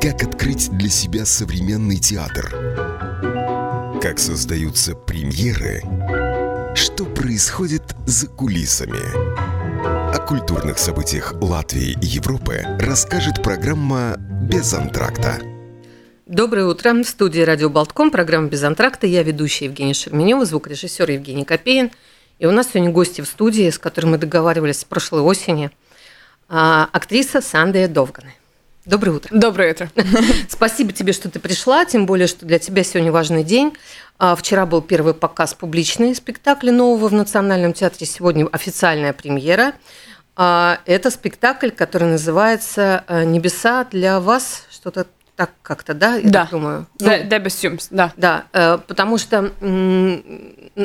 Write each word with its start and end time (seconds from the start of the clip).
Как 0.00 0.22
открыть 0.22 0.70
для 0.78 0.88
себя 0.88 1.26
современный 1.26 1.98
театр? 1.98 2.48
Как 4.00 4.18
создаются 4.18 4.94
премьеры? 4.94 5.82
Что 6.74 7.04
происходит 7.04 7.82
за 8.06 8.26
кулисами? 8.26 8.98
О 10.14 10.18
культурных 10.26 10.78
событиях 10.78 11.34
Латвии 11.42 11.98
и 12.00 12.06
Европы 12.06 12.62
расскажет 12.80 13.42
программа 13.42 14.16
«Без 14.18 14.72
антракта». 14.72 15.38
Доброе 16.24 16.64
утро. 16.64 16.94
В 16.94 17.04
студии 17.04 17.42
«Радио 17.42 17.68
Болтком» 17.68 18.10
программа 18.10 18.48
«Без 18.48 18.62
антракта». 18.62 19.06
Я 19.06 19.22
ведущая 19.22 19.66
Евгения 19.66 19.92
Шерменева, 19.92 20.46
звукорежиссер 20.46 21.10
Евгений 21.10 21.44
Копеин. 21.44 21.90
И 22.38 22.46
у 22.46 22.52
нас 22.52 22.68
сегодня 22.72 22.90
гости 22.90 23.20
в 23.20 23.26
студии, 23.26 23.68
с 23.68 23.78
которыми 23.78 24.12
мы 24.12 24.18
договаривались 24.18 24.78
с 24.78 24.84
прошлой 24.84 25.20
осени. 25.20 25.70
А, 26.48 26.88
актриса 26.90 27.42
Сандия 27.42 27.86
Довганы. 27.86 28.32
Доброе 28.86 29.12
утро. 29.12 29.28
Доброе 29.38 29.72
утро. 29.72 29.90
Спасибо 30.48 30.92
тебе, 30.92 31.12
что 31.12 31.28
ты 31.30 31.38
пришла, 31.38 31.84
тем 31.84 32.06
более, 32.06 32.26
что 32.26 32.46
для 32.46 32.58
тебя 32.58 32.82
сегодня 32.82 33.12
важный 33.12 33.44
день. 33.44 33.76
А, 34.18 34.34
вчера 34.34 34.64
был 34.64 34.80
первый 34.80 35.12
показ 35.12 35.52
публичный 35.52 36.14
спектакля 36.14 36.72
нового 36.72 37.08
в 37.08 37.12
Национальном 37.12 37.74
театре. 37.74 38.06
Сегодня 38.06 38.46
официальная 38.46 39.12
премьера. 39.12 39.74
А, 40.34 40.78
это 40.86 41.10
спектакль, 41.10 41.70
который 41.70 42.08
называется 42.08 43.04
«Небеса 43.08 43.84
для 43.90 44.18
вас». 44.18 44.64
Что-то 44.70 45.06
так 45.36 45.50
как-то, 45.62 45.94
да? 45.94 46.16
Я 46.16 46.30
да. 46.30 46.48
думаю. 46.50 46.86
Ну, 47.00 47.08
Дебесюмс, 47.24 47.88
да. 47.90 48.12
Да, 48.18 48.44
э, 48.52 48.78
потому 48.86 49.16
что 49.16 49.50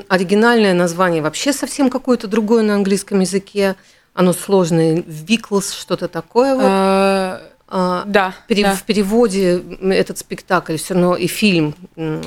оригинальное 0.08 0.74
название 0.74 1.22
вообще 1.22 1.52
совсем 1.52 1.90
какое-то 1.90 2.28
другое 2.28 2.64
на 2.64 2.76
английском 2.76 3.20
языке. 3.20 3.76
Оно 4.14 4.32
сложное, 4.32 5.04
Виклс, 5.06 5.74
что-то 5.74 6.08
такое. 6.08 6.56
Вот. 6.56 7.45
А, 7.68 8.02
а, 8.02 8.04
да, 8.06 8.36
пере, 8.48 8.64
да. 8.64 8.76
В 8.76 8.84
переводе 8.84 9.64
этот 9.82 10.18
спектакль 10.18 10.78
все 10.78 10.94
равно 10.94 11.16
и 11.16 11.28
фильм, 11.28 11.74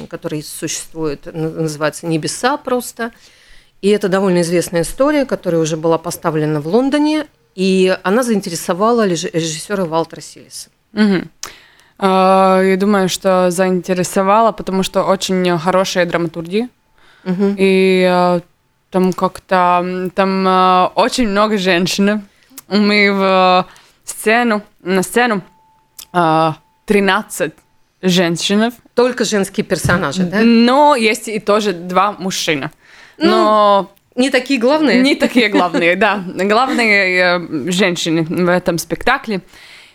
который 0.09 0.42
существует, 0.42 1.27
называется 1.33 2.06
«Небеса» 2.06 2.56
просто. 2.56 3.12
И 3.80 3.89
это 3.91 4.08
довольно 4.08 4.41
известная 4.41 4.83
история, 4.83 5.25
которая 5.25 5.61
уже 5.61 5.77
была 5.77 5.98
поставлена 5.98 6.61
в 6.61 6.67
Лондоне, 6.67 7.27
и 7.55 7.97
она 8.03 8.25
заинтересовала 8.25 9.06
режиссера 9.06 9.84
Валтера 9.84 10.20
Силиса. 10.20 10.70
Угу. 10.95 11.22
Я 12.00 12.77
думаю, 12.78 13.08
что 13.08 13.50
заинтересовала, 13.50 14.52
потому 14.52 14.83
что 14.83 15.05
очень 15.05 15.58
хорошие 15.58 16.06
драматурги. 16.06 16.69
Угу. 17.25 17.55
И 17.58 18.06
а, 18.08 18.41
там 18.91 19.12
как-то 19.12 20.11
там 20.14 20.45
а, 20.47 20.92
очень 20.95 21.28
много 21.28 21.58
женщин. 21.58 22.23
Мы 22.69 23.11
в 23.12 23.67
сцену, 24.09 24.62
на 24.83 25.03
сцену 25.03 25.42
13 26.12 27.53
женщин. 28.03 28.73
Только 28.95 29.25
женские 29.25 29.64
персонажи, 29.64 30.25
да? 30.25 30.41
Но 30.42 30.97
есть 30.97 31.28
и 31.28 31.39
тоже 31.39 31.73
два 31.73 32.12
мужчины. 32.12 32.70
Ну, 33.19 33.31
Но 33.31 33.92
не 34.14 34.31
такие 34.31 34.59
главные? 34.59 35.01
Не 35.01 35.14
такие 35.14 35.48
главные, 35.48 35.97
да. 35.97 36.25
Главные 36.27 37.39
э, 37.39 37.70
женщины 37.70 38.23
в 38.23 38.48
этом 38.48 38.79
спектакле. 38.79 39.42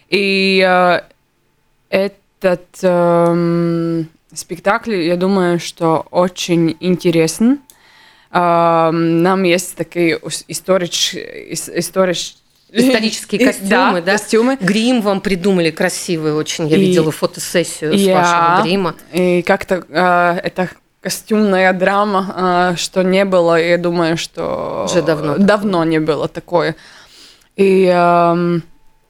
И 0.10 0.64
э, 0.66 1.02
этот 1.90 2.80
э, 2.82 4.04
спектакль, 4.34 4.96
я 4.96 5.16
думаю, 5.16 5.60
что 5.60 6.06
очень 6.12 6.78
интересен. 6.80 7.60
Э, 8.32 8.92
нам 8.92 9.44
есть 9.44 9.76
такие 9.76 10.20
историч, 10.48 11.16
историч, 11.16 12.36
исторические 12.74 13.46
костюмы, 13.46 14.02
да, 14.02 14.14
костюмы. 14.14 14.58
Грим 14.60 15.02
вам 15.02 15.22
придумали 15.22 15.72
красивый 15.72 16.34
очень. 16.34 16.68
Я 16.68 16.78
и, 16.78 16.82
видела 16.82 17.12
фотосессию 17.12 17.98
с 17.98 18.08
вашего 18.08 18.64
грима. 18.64 18.96
И 19.12 19.42
как-то 19.44 19.86
э, 19.88 20.40
это 20.44 20.70
костюмная 21.02 21.74
драма, 21.74 22.74
э, 22.74 22.78
что 22.78 23.04
не 23.04 23.26
было, 23.26 23.62
я 23.62 23.78
думаю, 23.78 24.18
что 24.18 24.86
уже 24.90 25.02
давно 25.02 25.38
давно 25.38 25.80
такое. 25.80 25.86
не 25.92 26.00
было 26.00 26.28
такое. 26.28 26.76
И 27.56 27.86
э, 27.94 28.60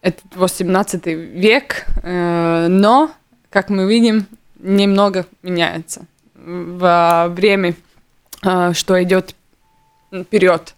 это 0.01 0.22
18 0.35 1.06
век, 1.06 1.85
э, 2.03 2.68
но, 2.68 3.12
как 3.50 3.69
мы 3.69 3.88
видим, 3.88 4.28
немного 4.59 5.25
меняется 5.41 6.06
во 6.35 7.28
время, 7.30 7.75
э, 8.44 8.74
что 8.74 9.01
идет 9.01 9.35
вперед. 10.13 10.75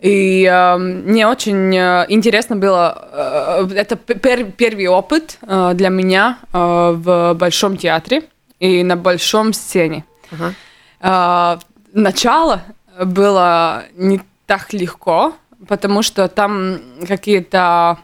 И 0.00 0.48
э, 0.50 0.76
мне 0.78 1.26
очень 1.26 1.76
э, 1.76 2.06
интересно 2.08 2.56
было, 2.56 3.68
э, 3.70 3.74
это 3.76 3.96
пер, 3.96 4.50
первый 4.52 4.86
опыт 4.86 5.38
э, 5.42 5.72
для 5.74 5.90
меня 5.90 6.38
э, 6.52 6.92
в 6.96 7.34
Большом 7.34 7.76
театре 7.76 8.22
и 8.58 8.82
на 8.82 8.96
большом 8.96 9.52
сцене. 9.52 10.04
Uh-huh. 10.30 10.54
Э, 11.02 11.58
начало 11.92 12.62
было 12.98 13.84
не 13.94 14.22
так 14.46 14.72
легко, 14.72 15.34
потому 15.68 16.02
что 16.02 16.28
там 16.28 16.78
какие-то 17.06 17.98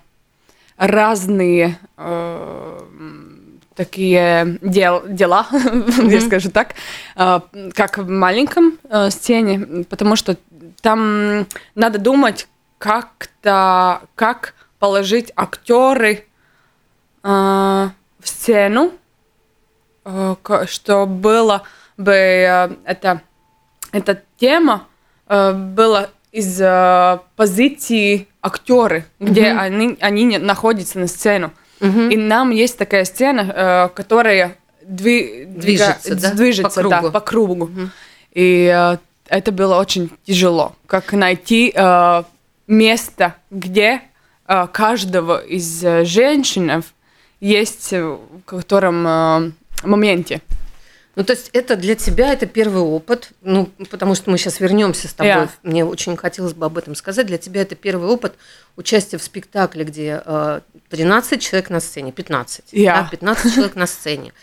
разные 0.77 1.79
э, 1.97 2.81
такие 3.75 4.59
дел, 4.62 5.03
дела, 5.06 5.47
mm-hmm. 5.51 6.11
я 6.11 6.21
скажу 6.21 6.51
так, 6.51 6.75
э, 7.17 7.41
как 7.75 7.99
в 7.99 8.09
маленьком 8.09 8.79
э, 8.89 9.11
сцене, 9.11 9.85
потому 9.89 10.17
что 10.17 10.37
там 10.81 11.47
надо 11.75 11.98
думать 11.98 12.48
как-то, 12.78 14.03
как 14.14 14.54
положить 14.78 15.32
актеры 15.37 16.25
э, 17.22 17.28
в 17.28 17.92
сцену, 18.22 18.92
э, 20.04 20.34
что 20.66 21.06
было 21.06 21.62
бы 21.97 22.12
э, 22.12 22.70
это, 22.84 23.22
эта 23.92 24.22
тема 24.37 24.87
э, 25.28 25.53
была 25.53 26.10
из 26.32 26.60
э, 26.60 27.19
позиции 27.37 28.28
актеры, 28.43 29.06
где 29.19 29.47
mm-hmm. 29.47 29.58
они, 29.58 29.98
они 30.00 30.38
находятся 30.38 30.98
на 30.98 31.06
сцену. 31.06 31.53
Mm-hmm. 31.81 32.12
И 32.12 32.16
нам 32.16 32.50
есть 32.50 32.78
такая 32.78 33.04
сцена, 33.04 33.41
э, 33.41 33.88
которая 33.94 34.56
дви, 34.82 35.47
движется, 35.47 36.14
двига, 36.14 36.20
да? 36.20 36.34
движется 36.34 36.82
по 36.82 36.88
кругу. 36.88 37.06
Да, 37.06 37.10
по 37.10 37.20
кругу. 37.20 37.66
Mm-hmm. 37.66 37.88
И 38.32 38.72
э, 38.75 38.98
это 39.28 39.53
было 39.53 39.78
очень 39.78 40.10
тяжело, 40.25 40.75
как 40.87 41.12
найти 41.12 41.72
э, 41.75 42.22
место, 42.66 43.37
где 43.50 44.03
э, 44.47 44.66
каждого 44.72 45.38
из 45.38 45.84
э, 45.84 46.04
женщин 46.04 46.82
есть 47.41 47.92
в 47.92 48.19
котором 48.44 49.06
э, 49.06 49.53
моменте. 49.82 50.41
Ну, 51.16 51.25
то 51.25 51.32
есть 51.32 51.48
это 51.54 51.76
для 51.76 51.94
тебя 51.94 52.32
это 52.32 52.44
первый 52.44 52.82
опыт, 52.82 53.31
ну, 53.41 53.70
потому 53.91 54.14
что 54.14 54.31
мы 54.31 54.37
сейчас 54.37 54.60
вернемся 54.60 55.09
с 55.09 55.14
тобой. 55.14 55.32
Yeah. 55.32 55.50
Мне 55.62 55.84
очень 55.84 56.14
хотелось 56.14 56.53
бы 56.53 56.66
об 56.66 56.76
этом 56.76 56.94
сказать. 56.94 57.26
Для 57.26 57.38
тебя 57.38 57.62
это 57.62 57.75
первый 57.75 58.06
опыт 58.08 58.34
участия 58.76 59.16
в 59.16 59.22
спектакле, 59.22 59.84
где 59.84 60.22
э, 60.22 60.60
13 60.91 61.41
человек 61.41 61.70
на 61.70 61.81
сцене, 61.81 62.12
15. 62.12 62.72
Yeah. 62.72 62.84
Да, 62.84 63.08
15 63.10 63.54
человек 63.54 63.76
на 63.76 63.87
сцене. 63.87 64.34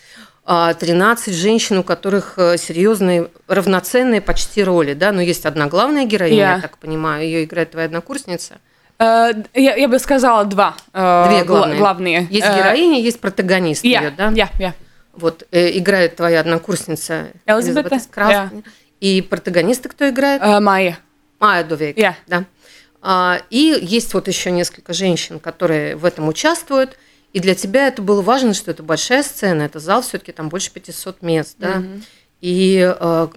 13 0.46 1.28
а, 1.28 1.32
женщин, 1.32 1.78
у 1.78 1.82
которых 1.82 2.34
э, 2.36 2.58
серьезные, 2.58 3.30
равноценные 3.48 4.20
почти 4.20 4.62
роли, 4.62 4.92
да, 4.92 5.10
но 5.10 5.22
есть 5.22 5.46
одна 5.46 5.68
главная 5.68 6.04
героиня, 6.04 6.36
yeah. 6.36 6.56
я 6.56 6.60
так 6.60 6.76
понимаю, 6.76 7.24
ее 7.24 7.44
играет 7.44 7.70
твоя 7.70 7.86
однокурсница. 7.86 8.56
Uh, 8.98 9.46
я, 9.54 9.74
я 9.74 9.88
бы 9.88 9.98
сказала 9.98 10.44
два. 10.44 10.76
Uh, 10.92 11.28
Две 11.28 11.44
главные. 11.44 11.78
главные. 11.78 12.28
Есть 12.30 12.46
uh, 12.46 12.56
героиня, 12.56 13.00
есть 13.00 13.20
протагонист 13.20 13.84
yeah, 13.84 14.02
ее, 14.02 14.10
да? 14.10 14.28
Yeah, 14.30 14.50
yeah. 14.58 14.72
Вот 15.14 15.46
э, 15.50 15.78
играет 15.78 16.16
твоя 16.16 16.40
однокурсница 16.40 17.28
Элизабет 17.46 18.06
Крас. 18.10 18.30
Yeah. 18.30 18.64
И 19.00 19.22
протагониста 19.22 19.88
кто 19.88 20.08
играет? 20.10 20.42
Uh, 20.42 20.60
Майя. 20.60 20.98
Майя 21.40 21.64
Дувейк. 21.64 21.96
Yeah. 21.96 22.14
Да. 22.26 22.44
Uh, 23.02 23.42
и 23.50 23.78
есть 23.82 24.12
вот 24.14 24.28
еще 24.28 24.50
несколько 24.50 24.92
женщин, 24.92 25.40
которые 25.40 25.96
в 25.96 26.04
этом 26.04 26.28
участвуют. 26.28 26.96
И 27.34 27.40
для 27.40 27.56
тебя 27.56 27.88
это 27.88 28.00
было 28.00 28.22
важно, 28.22 28.54
что 28.54 28.70
это 28.70 28.84
большая 28.84 29.24
сцена, 29.24 29.62
это 29.62 29.80
зал 29.80 30.02
все-таки 30.02 30.30
там 30.30 30.48
больше 30.48 30.70
500 30.70 31.20
мест, 31.20 31.56
да. 31.58 31.78
Mm-hmm. 31.78 32.02
И 32.40 32.94
э, 32.96 33.28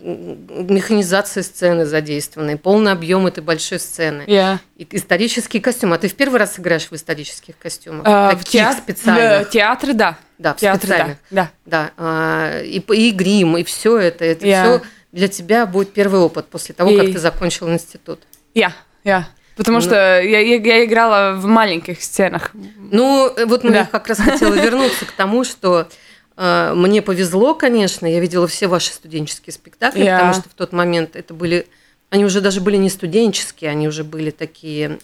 механизация 0.70 1.42
сцены 1.42 1.86
задействована, 1.86 2.58
полный 2.58 2.92
объем 2.92 3.26
этой 3.26 3.42
большой 3.42 3.80
сцены. 3.80 4.24
Yeah. 4.28 4.60
И 4.76 4.88
исторический 4.92 5.60
костюм. 5.62 5.94
А 5.94 5.98
ты 5.98 6.10
в 6.10 6.14
первый 6.14 6.40
раз 6.40 6.60
играешь 6.60 6.92
в 6.92 6.94
исторических 6.94 7.58
костюмах? 7.58 8.06
Uh, 8.06 8.32
Таких 8.32 8.48
в 8.48 8.50
театр, 8.52 8.84
специальных? 8.84 9.48
В 9.48 9.52
театре, 9.52 9.94
да. 9.94 10.18
Да, 10.38 10.54
в 10.54 10.58
театре, 10.58 10.90
специальных. 10.90 11.18
Да. 11.32 11.52
да. 11.66 11.92
да. 11.98 12.62
И, 12.62 12.80
и 12.80 13.12
грим, 13.12 13.58
и 13.58 13.64
все 13.64 13.98
это. 13.98 14.26
Это 14.26 14.46
yeah. 14.46 14.80
все 14.80 14.88
для 15.12 15.28
тебя 15.28 15.66
будет 15.66 15.94
первый 15.94 16.20
опыт 16.20 16.48
после 16.48 16.76
того, 16.76 16.92
и... 16.92 16.98
как 16.98 17.06
ты 17.06 17.18
закончил 17.18 17.72
институт. 17.72 18.20
Я, 18.54 18.68
yeah, 18.68 18.74
я. 19.04 19.20
Yeah. 19.20 19.24
Потому 19.58 19.78
ну, 19.78 19.82
что 19.82 19.96
я, 19.96 20.40
я, 20.40 20.56
я 20.56 20.86
играла 20.86 21.34
в 21.36 21.46
маленьких 21.46 22.02
сценах. 22.02 22.52
Ну, 22.92 23.34
вот 23.48 23.64
мы 23.64 23.72
да. 23.72 23.90
как 23.92 24.08
раз 24.08 24.20
хотела 24.20 24.54
вернуться 24.64 25.06
к 25.06 25.12
тому, 25.12 25.44
что 25.44 25.90
э, 26.38 26.74
мне 26.76 27.02
повезло, 27.02 27.56
конечно, 27.56 28.06
я 28.06 28.20
видела 28.20 28.48
все 28.48 28.68
ваши 28.68 28.92
студенческие 28.92 29.54
спектакли, 29.54 30.06
yeah. 30.06 30.16
потому 30.16 30.34
что 30.34 30.50
в 30.50 30.54
тот 30.54 30.74
момент 30.74 31.16
это 31.16 31.34
были, 31.34 31.68
они 32.12 32.24
уже 32.24 32.40
даже 32.40 32.62
были 32.62 32.78
не 32.78 32.92
студенческие, 32.92 33.72
они 33.72 33.88
уже 33.88 34.04
были 34.04 34.30
такие, 34.30 35.00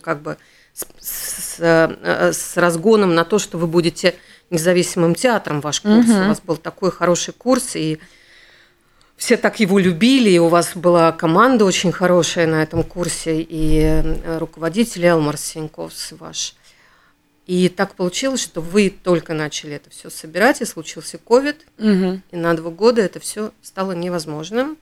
как 0.00 0.22
бы 0.22 0.36
с, 0.72 0.86
с, 1.00 1.56
э, 1.58 2.32
с 2.32 2.56
разгоном 2.56 3.14
на 3.16 3.24
то, 3.24 3.40
что 3.40 3.58
вы 3.58 3.66
будете 3.66 4.14
независимым 4.50 5.14
театром 5.14 5.60
ваш 5.60 5.80
курс. 5.80 6.08
Угу. 6.08 6.18
У 6.18 6.28
вас 6.28 6.40
был 6.40 6.56
такой 6.56 6.92
хороший 6.92 7.34
курс, 7.34 7.74
и 7.74 7.98
все 9.22 9.36
так 9.36 9.60
его 9.60 9.78
любили, 9.78 10.30
и 10.30 10.38
у 10.40 10.48
вас 10.48 10.72
была 10.74 11.12
команда 11.12 11.64
очень 11.64 11.92
хорошая 11.92 12.48
на 12.48 12.60
этом 12.60 12.82
курсе, 12.82 13.40
и 13.40 13.78
э, 13.78 14.38
руководитель 14.38 15.06
Элмар 15.06 15.36
Синьковс 15.36 16.10
ваш. 16.18 16.56
И 17.46 17.68
так 17.68 17.94
получилось, 17.94 18.42
что 18.42 18.60
вы 18.60 18.90
только 18.90 19.32
начали 19.32 19.74
это 19.74 19.90
все 19.90 20.10
собирать, 20.10 20.60
и 20.60 20.64
случился 20.64 21.18
ковид, 21.18 21.64
угу. 21.78 22.20
и 22.32 22.36
на 22.36 22.54
два 22.54 22.72
года 22.72 23.00
это 23.00 23.20
все 23.20 23.52
стало 23.62 23.92
невозможным, 23.92 24.76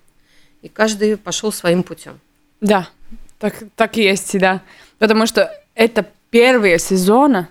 и 0.63 0.71
каждый 0.71 1.19
пошел 1.19 1.53
своим 1.53 1.83
путем. 1.83 2.19
Да, 2.63 2.89
так, 3.39 3.63
так 3.77 3.99
и 3.99 4.05
есть, 4.05 4.39
да. 4.39 4.63
Потому 4.99 5.27
что 5.27 5.55
это 5.75 6.07
первые 6.31 6.79
сезоны, 6.79 7.47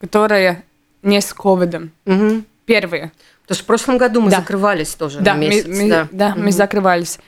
которые 0.00 0.62
не 1.02 1.20
с 1.20 1.34
ковидом. 1.34 1.90
Угу. 2.06 2.44
Первые. 2.64 3.10
Потому 3.48 3.56
что 3.56 3.64
в 3.64 3.66
прошлом 3.66 3.96
году 3.96 4.20
мы 4.20 4.30
да. 4.30 4.40
закрывались 4.40 4.94
тоже 4.94 5.20
да, 5.20 5.32
на 5.32 5.38
месяц. 5.38 5.66
Мы, 5.66 5.88
да, 5.88 6.08
да 6.12 6.28
угу. 6.32 6.40
мы 6.40 6.52
закрывались. 6.52 7.18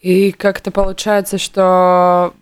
И 0.00 0.30
как-то 0.30 0.70
получается, 0.70 1.38
что 1.38 2.34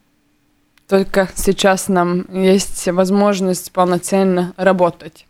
только 0.87 1.31
сейчас 1.35 1.89
нам 1.89 2.27
есть 2.31 2.87
возможность 2.89 3.73
полноценно 3.73 4.53
работать. 4.59 5.25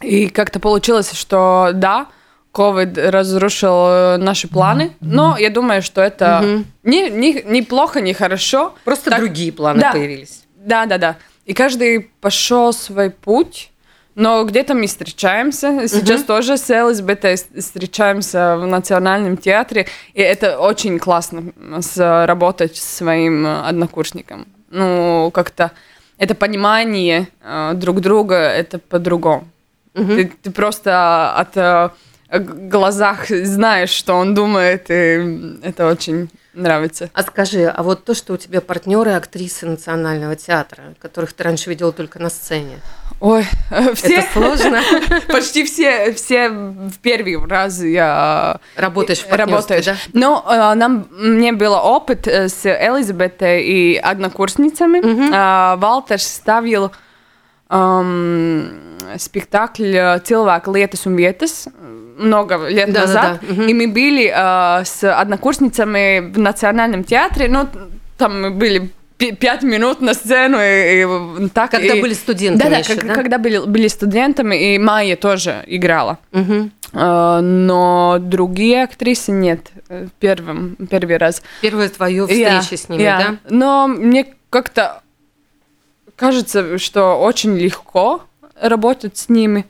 И 0.00 0.28
как-то 0.28 0.58
получилось, 0.58 1.12
что 1.12 1.70
да, 1.72 2.08
COVID 2.52 3.10
разрушил 3.10 4.18
наши 4.18 4.48
планы, 4.48 4.96
но 5.00 5.36
я 5.38 5.50
думаю, 5.50 5.82
что 5.82 6.00
это 6.00 6.40
угу. 6.42 6.64
не, 6.82 7.10
не, 7.10 7.44
не 7.44 7.62
плохо, 7.62 8.00
не 8.00 8.12
хорошо. 8.12 8.74
Просто 8.82 9.10
так, 9.10 9.20
другие 9.20 9.52
планы 9.52 9.80
да, 9.80 9.92
появились. 9.92 10.42
Да, 10.56 10.86
да, 10.86 10.98
да. 10.98 11.16
И 11.44 11.54
каждый 11.54 12.10
пошел 12.20 12.72
свой 12.72 13.10
путь, 13.10 13.70
но 14.14 14.44
где-то 14.44 14.74
мы 14.74 14.86
встречаемся. 14.86 15.88
Сейчас 15.88 16.20
угу. 16.20 16.26
тоже 16.26 16.56
с 16.56 16.70
Элизабетой 16.70 17.36
встречаемся 17.36 18.56
в 18.56 18.66
Национальном 18.66 19.36
театре, 19.36 19.86
и 20.14 20.20
это 20.20 20.58
очень 20.58 20.98
классно 20.98 21.52
работать 22.26 22.76
с 22.76 22.96
своим 22.96 23.46
однокурсником 23.46 24.46
ну, 24.70 25.30
как-то 25.32 25.72
это 26.18 26.34
понимание 26.34 27.28
э, 27.42 27.72
друг 27.74 28.00
друга, 28.00 28.36
это 28.36 28.78
по-другому. 28.78 29.48
Угу. 29.94 30.06
Ты, 30.06 30.32
ты 30.42 30.50
просто 30.50 31.32
от 31.32 31.56
э, 31.56 31.90
глазах 32.38 33.28
знаешь, 33.28 33.90
что 33.90 34.14
он 34.14 34.34
думает, 34.34 34.86
и 34.90 35.58
это 35.62 35.88
очень 35.88 36.30
нравится. 36.54 37.10
А 37.12 37.22
скажи, 37.22 37.66
а 37.66 37.82
вот 37.82 38.04
то, 38.04 38.14
что 38.14 38.34
у 38.34 38.36
тебя 38.36 38.60
партнеры 38.60 39.12
актрисы 39.12 39.66
Национального 39.66 40.36
театра, 40.36 40.94
которых 41.00 41.32
ты 41.32 41.44
раньше 41.44 41.70
видел 41.70 41.92
только 41.92 42.18
на 42.18 42.30
сцене, 42.30 42.80
Ой, 43.20 43.44
все... 43.94 44.14
Это 44.14 44.32
сложно. 44.32 44.80
Почти 45.28 45.64
все, 45.64 46.12
все 46.14 46.48
в 46.48 46.98
первый 47.02 47.36
раз 47.46 47.82
я... 47.82 48.58
Работаешь 48.76 49.20
в 49.20 49.30
Работаешь. 49.30 49.84
да? 49.84 49.96
Но 50.14 50.44
э, 50.48 50.74
нам, 50.74 51.06
мне 51.10 51.52
был 51.52 51.74
опыт 51.74 52.26
э, 52.26 52.48
с 52.48 52.64
Элизабетой 52.64 53.62
и 53.62 53.96
однокурсницами. 53.96 55.00
Угу. 55.00 55.34
Э, 55.34 55.76
Валтер 55.76 56.18
ставил 56.18 56.92
эм, 57.68 58.98
спектакль 59.18 59.96
«Cilvēka 60.24 60.72
lietas 60.72 61.04
un 61.04 61.16
vietas» 61.16 61.68
много 62.20 62.68
лет 62.68 62.92
да, 62.92 63.00
назад. 63.00 63.40
Да, 63.40 63.46
да. 63.48 63.52
Угу. 63.52 63.62
И 63.62 63.74
мы 63.74 63.88
были 63.88 64.32
э, 64.34 64.84
с 64.84 65.02
однокурсницами 65.02 66.32
в 66.32 66.38
Национальном 66.38 67.04
театре. 67.04 67.48
Ну, 67.48 67.66
там 68.16 68.42
мы 68.42 68.50
были 68.50 68.90
пять 69.38 69.62
минут 69.62 70.00
на 70.00 70.14
сцену 70.14 70.58
и, 70.60 71.02
и 71.44 71.48
так. 71.48 71.70
Когда 71.70 71.94
и... 71.94 72.00
были 72.00 72.14
студентами 72.14 72.70
да, 72.70 72.78
еще, 72.78 72.94
да, 72.94 73.08
да? 73.08 73.14
когда 73.14 73.38
были, 73.38 73.58
были 73.58 73.88
студентами, 73.88 74.74
и 74.74 74.78
Майя 74.78 75.16
тоже 75.16 75.64
играла. 75.66 76.18
Угу. 76.32 76.70
Но 76.92 78.16
другие 78.20 78.82
актрисы 78.84 79.30
нет. 79.30 79.70
Первым, 80.18 80.76
первый 80.90 81.18
раз. 81.18 81.42
Первая 81.60 81.88
твоя 81.88 82.26
встреча 82.26 82.74
yeah, 82.74 82.76
с 82.76 82.88
ними, 82.88 83.02
yeah. 83.02 83.18
да? 83.18 83.36
Но 83.48 83.86
мне 83.86 84.26
как-то 84.48 85.02
кажется, 86.16 86.78
что 86.78 87.14
очень 87.20 87.56
легко 87.56 88.22
работать 88.60 89.16
с 89.16 89.28
ними. 89.28 89.66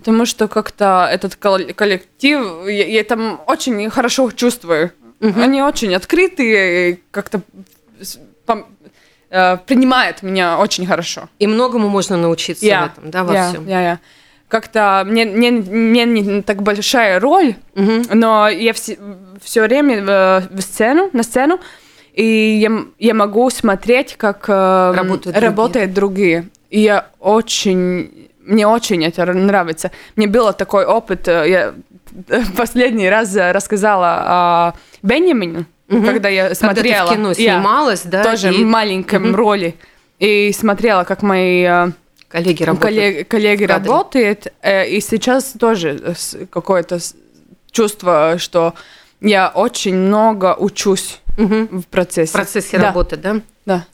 Потому 0.00 0.24
что 0.24 0.48
как-то 0.48 1.06
этот 1.12 1.36
коллектив, 1.36 2.66
я, 2.66 2.86
я 2.86 3.04
там 3.04 3.42
очень 3.46 3.90
хорошо 3.90 4.30
чувствую. 4.30 4.92
Угу. 5.20 5.38
Они 5.38 5.60
очень 5.60 5.94
открытые, 5.94 7.00
как-то 7.10 7.42
э, 9.28 9.58
принимает 9.66 10.22
меня 10.22 10.58
очень 10.58 10.86
хорошо. 10.86 11.28
И 11.38 11.46
многому 11.46 11.90
можно 11.90 12.16
научиться 12.16 12.64
yeah. 12.64 12.88
в 12.88 12.92
этом, 12.92 13.10
да, 13.10 13.24
во 13.24 13.34
yeah, 13.34 13.48
всем. 13.50 13.64
Yeah, 13.66 13.92
yeah. 13.92 13.98
Как-то 14.48 15.04
мне, 15.06 15.26
мне, 15.26 15.50
мне 15.50 16.06
не 16.06 16.42
так 16.42 16.62
большая 16.62 17.20
роль, 17.20 17.56
uh-huh. 17.74 18.14
но 18.14 18.48
я 18.48 18.72
все, 18.72 18.98
все 19.42 19.60
время 19.60 20.02
в, 20.02 20.48
в 20.56 20.60
сцену, 20.62 21.10
на 21.12 21.22
сцену, 21.22 21.60
и 22.14 22.24
я, 22.58 22.86
я 22.98 23.12
могу 23.12 23.50
смотреть, 23.50 24.16
как 24.16 24.46
э, 24.48 24.92
работают, 24.96 25.36
работают 25.36 25.92
другие. 25.92 26.48
И 26.70 26.80
я 26.80 27.10
очень, 27.18 28.29
мне 28.44 28.66
очень 28.66 29.04
это 29.04 29.24
нравится. 29.26 29.90
Мне 30.16 30.26
был 30.26 30.52
такой 30.52 30.84
опыт, 30.84 31.28
э, 31.28 31.44
я 31.48 31.74
последний 32.56 33.08
раз 33.08 33.34
рассказала 33.34 34.22
о 34.26 34.74
Бенjaminu, 35.02 35.64
Угу. 35.90 36.06
Когда 36.06 36.28
я 36.28 36.54
смотрела. 36.54 37.08
Когда 37.08 37.08
ты 37.08 37.14
в 37.14 37.16
кино 37.16 37.34
снималась, 37.34 38.02
я 38.04 38.10
да? 38.10 38.22
Тоже 38.24 38.54
и... 38.54 38.62
в 38.62 38.66
маленьком 38.66 39.30
угу. 39.30 39.36
роли. 39.36 39.74
И 40.20 40.52
смотрела, 40.52 41.02
как 41.02 41.22
мои 41.22 41.64
э, 41.64 41.88
коллеги 42.28 42.62
работают. 42.62 42.94
Коллеги, 42.96 43.22
коллеги 43.24 43.64
работают. 43.64 44.46
Э, 44.62 44.88
и 44.88 45.00
сейчас 45.00 45.52
тоже 45.58 46.14
какое-то 46.50 47.00
чувство, 47.72 48.36
что 48.38 48.74
я 49.20 49.50
очень 49.52 49.96
много 49.96 50.54
учусь 50.56 51.20
угу. 51.36 51.80
в 51.80 51.86
процессе. 51.86 52.30
В 52.30 52.34
процессе 52.34 52.78
да. 52.78 52.86
работы, 52.86 53.16
да? 53.16 53.40
Да. 53.66 53.86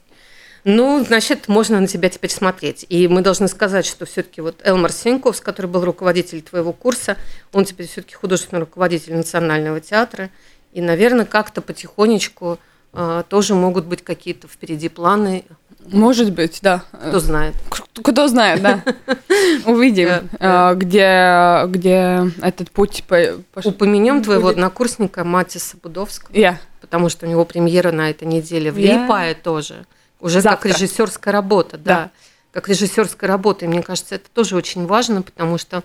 Ну, 0.69 1.01
значит, 1.01 1.47
можно 1.47 1.79
на 1.79 1.87
тебя 1.87 2.09
теперь 2.09 2.29
смотреть. 2.29 2.85
И 2.89 3.07
мы 3.07 3.21
должны 3.21 3.47
сказать, 3.47 3.85
что 3.85 4.05
все-таки 4.05 4.41
вот 4.41 4.59
Элмар 4.65 4.91
Сеньковс, 4.91 5.39
который 5.39 5.67
был 5.67 5.85
руководителем 5.85 6.41
твоего 6.41 6.73
курса, 6.73 7.15
он 7.53 7.63
теперь 7.63 7.87
все-таки 7.87 8.15
художественный 8.15 8.59
руководитель 8.59 9.15
Национального 9.15 9.79
театра. 9.79 10.29
И, 10.73 10.81
наверное, 10.81 11.23
как-то 11.23 11.61
потихонечку 11.61 12.59
э, 12.91 13.23
тоже 13.29 13.55
могут 13.55 13.85
быть 13.85 14.03
какие-то 14.03 14.49
впереди 14.49 14.89
планы. 14.89 15.45
Может 15.85 16.33
быть, 16.33 16.59
да. 16.61 16.83
Кто 16.91 17.21
знает. 17.21 17.55
Кто 17.93 18.27
знает, 18.27 18.61
да. 18.61 18.83
Увидим, 19.65 20.29
э, 20.37 20.75
где, 20.75 21.61
где 21.67 22.29
этот 22.41 22.71
путь 22.71 23.05
пошел. 23.05 23.71
Упомянем 23.71 24.21
твоего 24.21 24.49
однокурсника 24.49 25.23
Матиса 25.23 25.77
Будовского. 25.81 26.35
Я. 26.35 26.59
Потому 26.81 27.07
что 27.07 27.25
у 27.25 27.29
него 27.29 27.45
премьера 27.45 27.93
на 27.93 28.09
этой 28.09 28.27
неделе 28.27 28.69
в 28.69 28.77
Липае 28.77 29.33
тоже. 29.33 29.85
Уже 30.19 30.41
как 30.41 30.65
режиссерская 30.65 31.31
работа, 31.31 31.77
да. 31.77 32.11
Как 32.51 32.69
режиссерская 32.69 33.27
работа. 33.27 33.65
И 33.65 33.67
мне 33.67 33.83
кажется, 33.83 34.15
это 34.15 34.29
тоже 34.33 34.55
очень 34.55 34.85
важно, 34.87 35.21
потому 35.21 35.57
что 35.57 35.83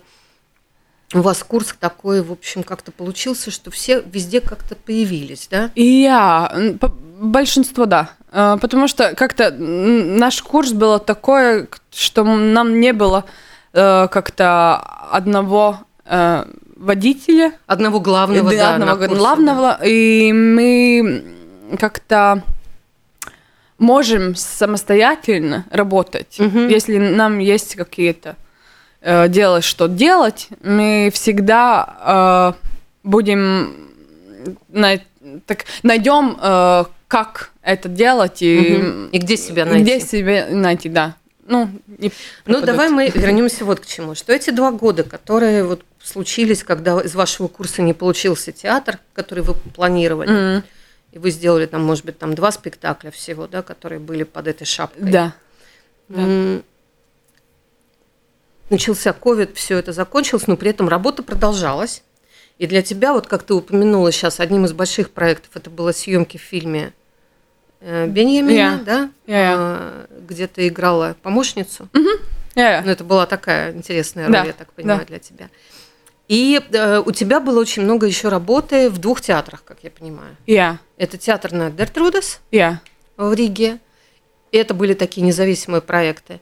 у 1.13 1.21
вас 1.21 1.43
курс 1.43 1.75
такой, 1.79 2.21
в 2.21 2.31
общем, 2.31 2.63
как-то 2.63 2.91
получился, 2.91 3.51
что 3.51 3.69
все 3.69 4.01
везде 4.01 4.41
как-то 4.41 4.75
появились, 4.75 5.47
да? 5.51 5.69
И 5.75 5.83
я, 5.83 6.51
большинство, 7.19 7.85
да. 7.85 8.11
А, 8.31 8.57
потому 8.57 8.87
что 8.87 9.13
как-то 9.15 9.51
наш 9.51 10.41
курс 10.41 10.71
был 10.71 10.99
такой, 10.99 11.69
что 11.91 12.23
нам 12.23 12.79
не 12.79 12.93
было 12.93 13.25
э, 13.73 14.07
как-то 14.07 14.77
одного 15.11 15.81
э, 16.05 16.45
водителя. 16.75 17.53
Одного 17.67 17.99
главного, 17.99 18.49
да, 18.49 18.57
да 18.57 18.73
одного 18.75 19.05
курсе, 19.05 19.15
главного. 19.15 19.77
Да. 19.79 19.85
И 19.85 20.33
мы 20.33 21.23
как-то 21.79 22.43
можем 23.83 24.35
самостоятельно 24.35 25.65
работать, 25.69 26.39
угу. 26.39 26.59
если 26.59 26.97
нам 26.97 27.37
есть 27.39 27.75
какие-то 27.75 28.35
э, 29.01 29.27
делать, 29.27 29.63
что 29.63 29.87
делать, 29.87 30.47
мы 30.63 31.11
всегда 31.13 32.55
э, 32.55 32.67
будем 33.03 33.91
на, 34.69 34.99
так, 35.45 35.65
найдем, 35.83 36.37
э, 36.41 36.85
как 37.07 37.51
это 37.61 37.89
делать 37.89 38.41
и, 38.41 38.77
угу. 38.77 39.09
и 39.11 39.17
где 39.19 39.37
себя 39.37 39.65
найти. 39.65 39.83
Где 39.83 39.99
себя 39.99 40.47
найти, 40.49 40.89
да. 40.89 41.15
Ну, 41.45 41.69
ну 42.45 42.61
давай 42.61 42.89
мы 42.89 43.09
вернемся 43.13 43.65
вот 43.65 43.81
к 43.81 43.85
чему. 43.85 44.15
Что 44.15 44.31
эти 44.31 44.49
два 44.49 44.71
года, 44.71 45.03
которые 45.03 45.65
вот 45.65 45.83
случились, 46.01 46.63
когда 46.63 47.01
из 47.01 47.15
вашего 47.15 47.49
курса 47.49 47.81
не 47.81 47.93
получился 47.93 48.53
театр, 48.53 48.99
который 49.13 49.43
вы 49.43 49.53
планировали, 49.53 50.31
mm 50.31 50.63
и 51.13 51.19
вы 51.19 51.29
сделали 51.31 51.65
там, 51.67 51.83
может 51.83 52.03
быть, 52.05 52.17
там 52.19 52.33
два 52.35 52.51
спектакля 52.51 53.11
всего, 53.11 53.47
да, 53.47 53.61
которые 53.61 53.99
были 53.99 54.23
под 54.23 54.47
этой 54.47 54.65
шапкой. 54.65 55.11
Да. 55.11 55.33
да 56.09 56.61
начался 58.69 59.13
ковид, 59.13 59.55
все 59.55 59.77
это 59.77 59.91
закончилось, 59.91 60.47
но 60.47 60.57
при 60.57 60.71
этом 60.71 60.89
работа 60.89 61.21
продолжалась. 61.23 62.01
И 62.57 62.67
для 62.67 62.81
тебя, 62.81 63.13
вот 63.13 63.27
как 63.27 63.43
ты 63.43 63.53
упомянула 63.53 64.11
сейчас, 64.11 64.39
одним 64.39 64.65
из 64.65 64.73
больших 64.73 65.11
проектов 65.11 65.51
это 65.55 65.69
было 65.69 65.91
съемки 65.91 66.37
в 66.37 66.41
фильме 66.41 66.93
э, 67.81 68.07
Беньямина, 68.07 68.79
Yeah. 68.79 68.83
да? 68.83 69.09
Yeah, 69.27 69.55
А, 69.57 70.07
Где 70.27 70.47
ты 70.47 70.67
играла 70.67 71.15
помощницу. 71.21 71.87
Jā, 72.55 72.81
Ну, 72.85 72.91
это 72.91 73.03
была 73.03 73.25
такая 73.25 73.73
интересная 73.73 74.25
роль, 74.25 74.33
Да, 74.33 74.43
я 74.45 74.53
так 74.53 74.71
понимаю, 74.73 74.99
да. 74.99 75.05
для 75.05 75.19
тебя. 75.19 75.49
И 76.29 76.61
э, 76.71 76.99
у 77.05 77.11
тебя 77.11 77.39
было 77.39 77.59
очень 77.59 77.83
много 77.83 78.07
еще 78.07 78.29
работы 78.29 78.89
в 78.89 78.97
двух 78.97 79.21
театрах, 79.21 79.63
как 79.63 79.77
я 79.83 79.89
понимаю. 79.91 80.35
jā, 80.47 80.77
Это 80.97 81.17
театр 81.17 81.51
на 81.51 81.69
Дертрудес 81.69 82.39
jā, 82.51 82.77
в 83.17 83.33
Риге. 83.33 83.79
Это 84.51 84.73
были 84.73 84.93
такие 84.93 85.21
независимые 85.25 85.81
проекты. 85.81 86.39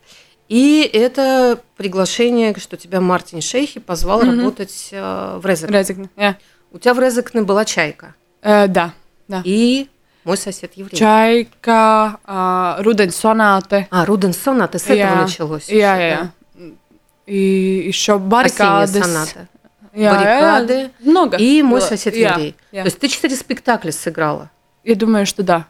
И 0.50 0.90
это 0.94 1.60
приглашение, 1.78 2.54
что 2.60 2.76
тебя 2.78 3.00
Мартин 3.02 3.42
Шейхи 3.42 3.80
позвал 3.80 4.22
Мгм. 4.22 4.38
работать 4.40 4.90
э, 4.92 5.40
в 5.42 5.46
Резекне. 5.46 5.78
Резekne, 5.80 6.10
jā. 6.18 6.36
У 6.72 6.78
тебя 6.80 6.94
в 6.94 7.00
Резекне 7.00 7.42
была 7.42 7.66
чайка 7.66 8.14
Э, 8.44 8.68
Да, 8.68 8.94
да. 9.28 9.42
и 9.46 9.88
мой 10.24 10.38
сосед 10.38 10.74
еврей. 10.76 11.00
Čaika, 11.00 12.18
ā, 12.26 12.82
Rudens 12.84 13.12
sonāte. 13.16 13.88
А, 13.90 14.06
Руденсон, 14.06 14.62
а 14.62 14.68
ты 14.68 14.78
с 14.78 14.84
этого 14.86 14.98
Jā. 15.16 15.22
началось? 15.24 15.70
Jā, 15.70 15.96
ещё, 15.98 16.02
jā, 16.02 16.18
да? 16.20 16.32
И 17.28 17.84
еще 17.88 18.14
Осенняя 18.16 18.30
баррикады. 18.30 19.04
соната. 19.04 19.48
Jā, 19.94 20.12
Баррикады 20.16 20.74
jā. 20.74 20.90
Много. 21.02 21.38
И 21.38 21.62
мой 21.64 21.80
было. 21.80 21.88
сосед 21.88 22.16
Jā, 22.16 22.32
еврей. 22.34 22.56
jā. 22.72 22.82
То 22.84 22.86
есть 22.88 23.00
ты 23.00 23.08
четыре 23.08 23.36
спектакля 23.36 23.92
сыграла. 23.92 24.50
Я 24.84 24.96
думаю, 24.96 25.26
что 25.26 25.44
да. 25.44 25.66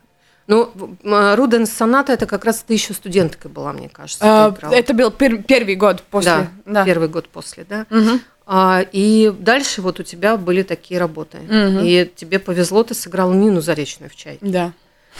Ну, 0.47 0.69
м, 1.03 1.35
Руденс 1.35 1.71
соната 1.71 2.13
это 2.13 2.25
как 2.25 2.45
раз 2.45 2.63
ты 2.67 2.73
еще 2.73 2.93
студенткой 2.93 3.49
была, 3.51 3.73
мне 3.73 3.89
кажется. 3.89 4.23
Э, 4.25 4.49
играла. 4.53 4.73
Это 4.73 4.93
был 4.93 5.09
пер- 5.09 5.43
первый 5.43 5.75
год 5.75 6.01
после. 6.03 6.31
да, 6.31 6.47
Да. 6.65 6.85
первый 6.85 7.07
год 7.07 7.29
после, 7.29 7.63
да. 7.67 7.85
Мгм. 7.89 8.21
А, 8.45 8.83
и 8.91 9.31
дальше 9.39 9.81
вот 9.81 9.99
у 9.99 10.03
тебя 10.03 10.35
были 10.35 10.63
такие 10.63 10.99
работы. 10.99 11.37
Мгм. 11.39 11.79
И 11.83 12.11
тебе 12.15 12.39
повезло, 12.39 12.83
ты 12.83 12.93
сыграла 12.93 13.33
Нину 13.33 13.61
Заречную 13.61 14.09
в 14.09 14.15
чайке. 14.15 14.39
Да. 14.45 14.71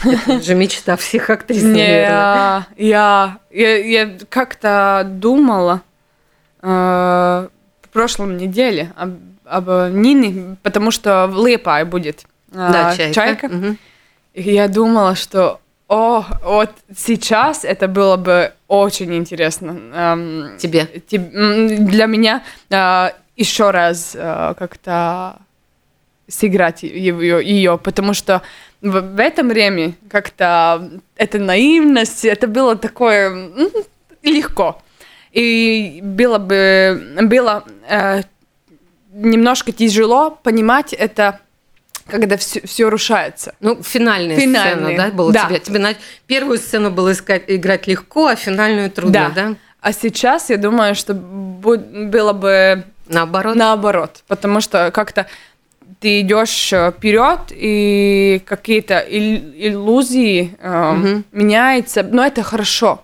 Это 0.04 0.42
же 0.42 0.56
мечта 0.56 0.96
всех 0.96 1.30
актрис, 1.30 1.64
наверное. 1.64 2.68
я, 2.78 3.38
я, 3.52 3.78
я 3.78 4.18
как-то 4.30 5.04
думала 5.06 5.82
э, 6.62 7.48
прошлом 7.92 8.38
неделе 8.38 8.92
об, 8.96 9.14
об 9.46 9.68
Нине, 9.94 10.56
потому 10.64 10.92
что 10.92 11.28
в 11.28 11.46
Лепае 11.46 11.86
будет 11.86 12.26
э, 12.52 12.56
Да, 12.56 12.96
чайка. 13.14 13.48
Мгм. 13.48 13.78
И 14.34 14.54
я 14.54 14.68
думала, 14.68 15.16
что 15.16 15.60
о, 15.88 16.24
вот 16.44 16.70
сейчас 16.96 17.66
это 17.66 17.90
было 17.90 18.16
бы 18.16 18.54
очень 18.70 19.14
интересно. 19.14 19.78
эм, 19.94 20.58
Тебе. 20.58 20.86
теб- 20.86 21.30
для 21.86 22.06
меня 22.06 22.44
э, 22.70 23.10
еще 23.36 23.72
раз 23.72 24.14
э, 24.16 24.54
как-то 24.58 25.38
сыграть 26.30 26.84
ее, 26.84 27.42
ее, 27.44 27.78
потому 27.78 28.14
что 28.14 28.42
в, 28.82 29.02
в 29.02 29.20
этом 29.20 29.50
время 29.50 29.94
как-то 30.10 30.90
эта 31.18 31.40
наивность, 31.40 32.24
это 32.24 32.48
было 32.48 32.78
такое 32.78 33.52
легко. 34.24 34.82
И 35.32 36.00
было 36.04 36.38
бы 36.38 37.16
было 37.22 37.64
э, 37.88 38.22
немножко 39.14 39.72
тяжело 39.72 40.32
понимать 40.32 40.94
это, 40.94 41.40
когда 42.08 42.38
все, 42.38 42.90
рушается. 42.90 43.56
Ну, 43.62 43.82
финальная 43.82 44.38
Финальные, 44.38 44.96
сцена, 44.96 45.10
да, 45.10 45.16
была 45.16 45.32
да. 45.32 45.48
тебе? 45.48 45.60
Тебе 45.60 45.80
на 45.80 45.94
первую 46.28 46.58
сцену 46.58 46.92
было 46.92 47.14
искать, 47.14 47.44
играть 47.48 47.88
легко, 47.88 48.28
а 48.28 48.36
финальную 48.36 48.92
трудно, 48.92 49.32
да? 49.34 49.56
А 49.82 49.94
сейчас 49.94 50.50
я 50.50 50.58
думаю, 50.58 50.96
что 50.96 51.14
было 51.14 52.34
бы 52.34 52.84
Наоборот? 53.08 53.56
наоборот, 53.56 54.24
потому 54.28 54.62
что 54.62 54.92
как-то 54.92 55.28
ты 56.00 56.22
идешь 56.22 56.68
вперед 56.68 57.40
и 57.52 58.42
какие-то 58.46 59.00
ил- 59.00 59.54
иллюзии 59.56 60.56
э, 60.60 60.92
Мгм. 60.94 61.26
меняются, 61.32 62.04
но 62.04 62.26
это 62.26 62.44
хорошо. 62.44 63.04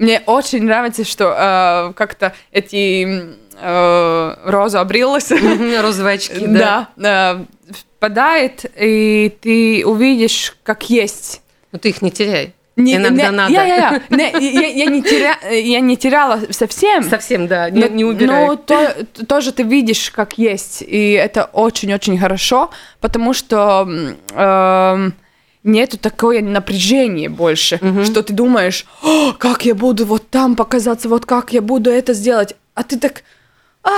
Мне 0.00 0.22
очень 0.26 0.64
нравится, 0.64 1.04
что 1.04 1.34
э, 1.36 1.92
как-то 1.94 2.32
эти 2.52 3.36
э, 3.56 4.34
роза 4.44 4.80
обрилась, 4.80 5.30
Мгм, 5.30 5.80
Розовые 5.80 6.14
очки, 6.14 6.34
да. 6.46 6.88
да, 6.96 7.40
э, 7.68 7.72
впадает, 7.98 8.64
и 8.80 9.30
ты 9.42 9.84
увидишь, 9.86 10.56
как 10.62 10.88
есть. 10.88 11.42
Но 11.70 11.78
ты 11.78 11.90
их 11.90 12.00
не 12.02 12.10
теряй. 12.10 12.54
Не- 12.76 12.96
Иногда 12.96 13.24
не- 13.26 13.30
надо. 13.36 13.52
Я, 13.52 13.64
я, 13.64 13.76
я. 13.76 14.02
Не, 14.16 14.30
я, 14.52 14.66
я 14.68 14.84
не 14.86 15.02
теря, 15.02 15.36
я 15.50 15.80
не 15.80 15.98
теряла 15.98 16.40
совсем. 16.50 17.02
Совсем, 17.02 17.46
да, 17.46 17.68
не, 17.68 17.80
Но- 17.82 17.88
не 17.88 18.04
убирай. 18.06 18.46
Но 18.46 18.56
то- 18.56 19.04
тоже 19.28 19.52
ты 19.52 19.64
видишь, 19.64 20.10
как 20.10 20.38
есть. 20.38 20.82
И 20.86 21.12
это 21.12 21.44
очень-очень 21.52 22.18
хорошо, 22.18 22.70
потому 23.00 23.34
что 23.34 23.86
эм, 24.34 25.14
нету 25.64 25.98
такое 25.98 26.40
напряжение 26.42 27.28
больше, 27.28 27.78
Мгм. 27.82 28.04
что 28.04 28.22
ты 28.22 28.32
думаешь, 28.32 28.86
«О, 29.02 29.32
как 29.32 29.64
я 29.64 29.74
буду 29.74 30.06
вот 30.06 30.28
там 30.30 30.56
показаться, 30.56 31.08
вот 31.08 31.26
как 31.26 31.52
я 31.52 31.60
буду 31.62 31.90
это 31.90 32.14
сделать. 32.14 32.54
А 32.74 32.82
ты 32.82 32.98
так, 32.98 33.22
«А, 33.82 33.90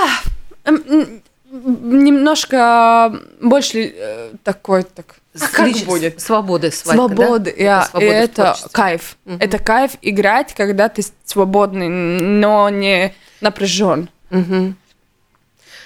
немножко 1.51 3.13
больше 3.41 3.93
э, 3.95 4.31
такой, 4.43 4.83
так, 4.83 5.15
а 5.39 5.47
как 5.47 5.67
Лич- 5.67 5.85
будет? 5.85 6.21
Свободы 6.21 6.71
своей, 6.71 6.97
Свободы, 6.97 7.53
да? 7.57 7.63
я- 7.63 7.89
и 7.93 7.97
в 7.97 7.99
это 8.01 8.35
творчестве. 8.43 8.69
кайф. 8.71 9.17
Мгм. 9.25 9.37
Это 9.39 9.59
кайф 9.59 9.91
играть, 10.01 10.53
когда 10.53 10.89
ты 10.89 11.03
свободный, 11.25 11.89
но 11.89 12.69
не 12.69 13.13
напряжен. 13.41 14.09
Мгм. 14.29 14.75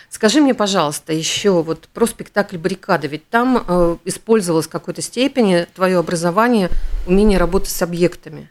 Скажи 0.09 0.41
мне, 0.41 0.53
пожалуйста, 0.53 1.13
еще 1.13 1.61
вот 1.61 1.87
про 1.93 2.05
спектакль 2.07 2.57
«Баррикада». 2.57 3.07
Ведь 3.07 3.29
там 3.29 3.63
э, 3.67 3.97
использовалось 4.05 4.65
в 4.65 4.69
какой-то 4.69 5.01
степени 5.01 5.67
твое 5.75 5.97
образование, 5.99 6.69
умение 7.05 7.37
работать 7.37 7.69
с 7.69 7.81
объектами. 7.81 8.49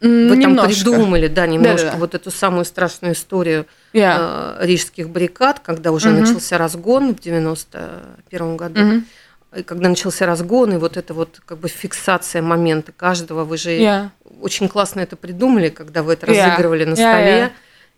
Вы 0.00 0.40
там 0.42 0.56
придумали, 0.56 1.28
да, 1.28 1.46
немножко 1.46 1.76
Да-да-да. 1.86 1.98
вот 1.98 2.14
эту 2.16 2.30
самую 2.32 2.64
страшную 2.64 3.14
историю 3.14 3.66
Я. 3.92 4.56
э, 4.60 4.66
рижских 4.66 5.08
баррикад, 5.08 5.60
когда 5.60 5.92
уже 5.92 6.10
Мгм. 6.10 6.20
начался 6.20 6.58
разгон 6.58 7.14
в 7.14 7.20
91 7.20 8.56
году. 8.56 8.80
Мгм. 8.80 9.06
И 9.56 9.62
когда 9.62 9.88
начался 9.88 10.24
разгон, 10.26 10.72
и 10.72 10.76
вот 10.76 10.96
эта 10.96 11.14
вот 11.14 11.40
как 11.44 11.58
бы 11.58 11.68
фиксация 11.68 12.42
момента 12.42 12.90
каждого, 12.90 13.44
вы 13.44 13.58
же 13.58 13.70
Я. 13.72 14.10
очень 14.40 14.68
классно 14.68 15.00
это 15.00 15.14
придумали, 15.16 15.68
когда 15.68 16.02
вы 16.02 16.14
это 16.14 16.30
Я. 16.32 16.46
разыгрывали 16.46 16.84
на 16.84 16.94
Я, 16.94 17.12
столе 17.12 17.36
я. 17.38 17.52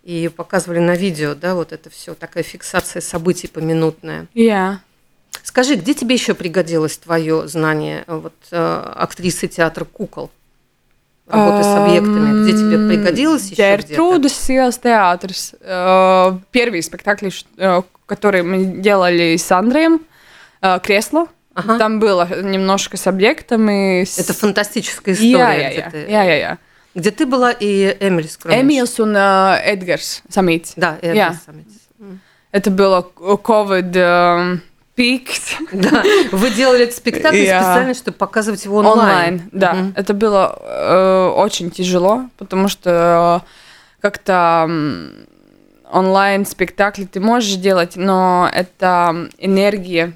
И 0.04 0.28
показывали 0.28 0.78
на 0.80 0.94
видео, 0.96 1.34
да, 1.34 1.54
вот 1.54 1.73
это 1.73 1.88
все 1.90 2.14
такая 2.14 2.42
фиксация 2.44 3.00
событий 3.00 3.49
поминутная. 3.49 4.26
Я. 4.34 4.80
Скажи, 5.42 5.75
где 5.76 5.94
тебе 5.94 6.14
еще 6.14 6.34
пригодилось 6.34 6.96
твое 6.99 7.49
знание 7.49 8.04
э, 8.06 8.14
вот 8.16 8.34
э, 8.50 8.92
актрисы 8.96 9.49
театра 9.49 9.84
кукол? 9.84 10.30
Работы 11.26 11.64
с 11.64 11.75
объектами. 11.75 12.44
Где 12.44 12.52
тебе 12.52 12.87
пригодилось 12.88 13.44
еще 13.50 13.54
где-то? 13.76 13.88
Гертрудас 13.88 14.50
Ielas 14.50 14.80
театрс. 14.82 15.54
Э, 15.61 16.38
Первый 16.50 16.82
спектакль, 16.82 17.30
который 18.06 18.42
мы 18.42 18.64
делали 18.80 19.37
с 19.37 19.50
Андреем, 19.50 20.02
«Кресло». 20.82 21.26
Ага. 21.54 21.78
Там 21.78 21.99
было 22.00 22.28
немножко 22.42 22.96
с 22.96 23.06
объектами. 23.06 24.04
с- 24.04 24.18
Это 24.18 24.34
фантастическая 24.34 25.14
история, 25.14 25.37
я, 25.38 25.70
я, 25.70 25.90
я, 26.08 26.23
я, 26.25 26.37
я. 26.37 26.58
Где 26.94 27.10
ты 27.10 27.26
была 27.26 27.50
и 27.52 27.96
Эмили 28.00 28.26
Скромиш. 28.26 28.60
Эмилс 28.62 28.98
и 28.98 29.02
э, 29.02 29.72
Эдгарс 29.72 30.22
Самит. 30.28 30.72
Да, 30.76 30.98
и 31.02 31.06
Я. 31.06 31.12
Эдгар 31.28 31.36
Саммит. 31.44 31.66
М. 32.00 32.20
Это 32.52 32.70
было 32.70 33.08
COVID 33.16 33.92
э, 33.94 34.58
peak. 34.96 35.28
Да, 35.72 36.02
вы 36.32 36.50
делали 36.50 36.84
этот 36.84 36.96
спектакль 36.96 37.36
Я. 37.36 37.60
специально, 37.62 37.94
чтобы 37.94 38.16
показывать 38.16 38.64
его 38.64 38.78
онлайн. 38.78 38.98
онлайн. 39.00 39.42
Да, 39.52 39.74
Мгм. 39.74 39.92
это 39.96 40.14
было 40.14 40.58
э, 40.60 41.26
очень 41.36 41.70
тяжело, 41.70 42.28
потому 42.38 42.68
что 42.68 43.42
э, 43.44 43.46
как-то 44.00 44.68
онлайн 45.90 46.46
спектакли 46.46 47.04
ты 47.04 47.20
можешь 47.20 47.54
делать, 47.56 47.96
но 47.96 48.48
это 48.52 49.28
энергия, 49.38 50.12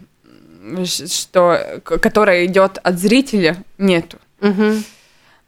что, 0.85 1.80
которая 1.85 2.44
идет 2.47 2.78
от 2.82 2.99
зрителя, 2.99 3.56
нету. 3.78 4.18
Мгм. 4.40 4.85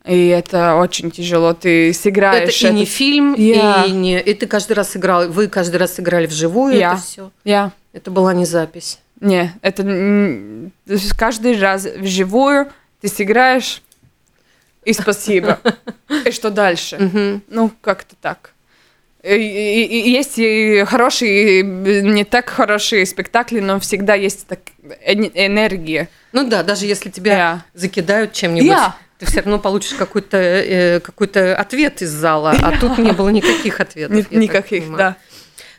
И 0.06 0.28
это 0.28 0.76
очень 0.76 1.10
тяжело. 1.10 1.52
Ты 1.52 1.92
сыграешь. 1.92 2.62
Это 2.62 2.68
и 2.72 2.76
не 2.76 2.84
фильм, 2.86 3.34
Я. 3.34 3.84
и 3.84 3.90
не. 3.92 4.20
И 4.20 4.34
ты 4.34 4.46
каждый 4.46 4.72
раз 4.72 4.96
играл. 4.96 5.28
Вы 5.28 5.48
каждый 5.48 5.76
раз 5.76 6.00
играли 6.00 6.26
вживую 6.26 6.74
Я. 6.76 6.92
это 6.94 7.02
все. 7.02 7.30
Я. 7.44 7.72
Это 7.92 8.10
была 8.10 8.32
не 8.32 8.46
запись. 8.46 8.98
Не, 9.20 9.52
это 9.60 9.82
каждый 11.18 11.58
раз 11.60 11.84
вживую 11.84 12.68
ты 13.02 13.08
сыграешь 13.08 13.82
и 14.84 14.92
спасибо. 14.94 15.58
И 16.24 16.30
что 16.30 16.50
дальше? 16.50 17.40
Ну, 17.48 17.70
как-то 17.82 18.16
так. 18.20 18.52
И- 19.22 20.02
Есть 20.10 20.38
и 20.38 20.82
хорошие, 20.86 21.60
и 21.60 21.62
не 21.62 22.24
так 22.24 22.48
хорошие 22.48 23.04
спектакли, 23.04 23.60
но 23.60 23.78
всегда 23.78 24.14
есть 24.14 24.46
так 24.46 24.60
эне- 25.06 25.30
энергия. 25.34 26.08
Ну 26.32 26.48
да, 26.48 26.62
даже 26.62 26.86
если 26.86 27.10
тебя 27.10 27.32
Я. 27.36 27.64
закидают 27.74 28.32
чем-нибудь, 28.32 28.66
Я. 28.66 28.96
ты 29.20 29.26
все 29.26 29.42
равно 29.42 29.58
получишь 29.58 29.94
какой-то 29.96 30.38
э, 30.38 31.00
какой-то 31.00 31.54
ответ 31.54 32.00
из 32.00 32.10
зала, 32.10 32.54
а 32.62 32.78
тут 32.78 32.96
не 32.98 33.12
было 33.12 33.28
никаких 33.28 33.78
ответов. 33.78 34.30
Никаких, 34.32 34.96
да. 34.96 35.16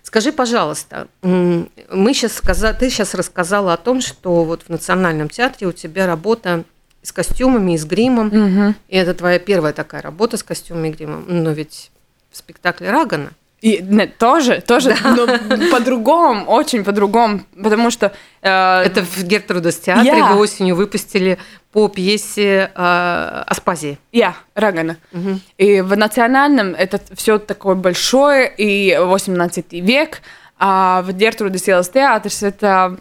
Скажи, 0.03 0.31
пожалуйста, 0.31 1.07
мы 1.21 2.13
сейчас 2.13 2.33
сказа... 2.33 2.73
ты 2.73 2.89
сейчас 2.89 3.13
рассказала 3.13 3.73
о 3.73 3.77
том, 3.77 4.01
что 4.01 4.43
вот 4.43 4.63
в 4.63 4.69
Национальном 4.69 5.27
театре 5.29 5.67
у 5.67 5.71
тебя 5.71 6.05
работа 6.05 6.63
с 7.01 7.11
костюмами, 7.11 7.73
и 7.73 7.77
с 7.77 7.85
гримом. 7.85 8.27
Мгм. 8.27 8.75
И 8.89 8.97
это 8.97 9.13
твоя 9.15 9.39
первая 9.39 9.73
такая 9.73 10.01
работа 10.01 10.37
с 10.37 10.43
костюмами 10.43 10.89
и 10.89 10.91
гримом. 10.91 11.25
Но 11.27 11.51
ведь 11.51 11.91
в 12.29 12.37
спектакле 12.37 12.91
Рагана. 12.91 13.31
И 13.61 13.79
не, 13.83 14.07
тоже, 14.07 14.59
тоже, 14.61 14.95
но 15.03 15.27
по-другому, 15.71 16.45
очень 16.45 16.83
по-другому, 16.83 17.41
потому 17.61 17.91
что 17.91 18.11
э, 18.41 18.81
Это 18.81 19.03
в 19.03 19.23
Гертрудас 19.23 19.77
театре 19.77 20.17
Я. 20.17 20.33
вы 20.33 20.39
осенью 20.39 20.75
выпустили 20.75 21.37
по 21.71 21.87
пьесе 21.87 22.71
э, 22.73 23.43
Аспазии. 23.45 23.99
я 24.11 24.35
Рагана. 24.55 24.97
Мгм. 25.11 25.41
И 25.59 25.81
в 25.81 25.95
национальном 25.95 26.73
это 26.73 26.99
все 27.13 27.37
такое 27.37 27.75
большое, 27.75 28.51
и 28.57 28.97
18 28.99 29.73
век, 29.73 30.23
а 30.57 31.03
в 31.03 31.13
Гертрудес 31.13 31.69
Иелас 31.69 31.89
Театрс 31.89 32.41
это, 32.41 32.97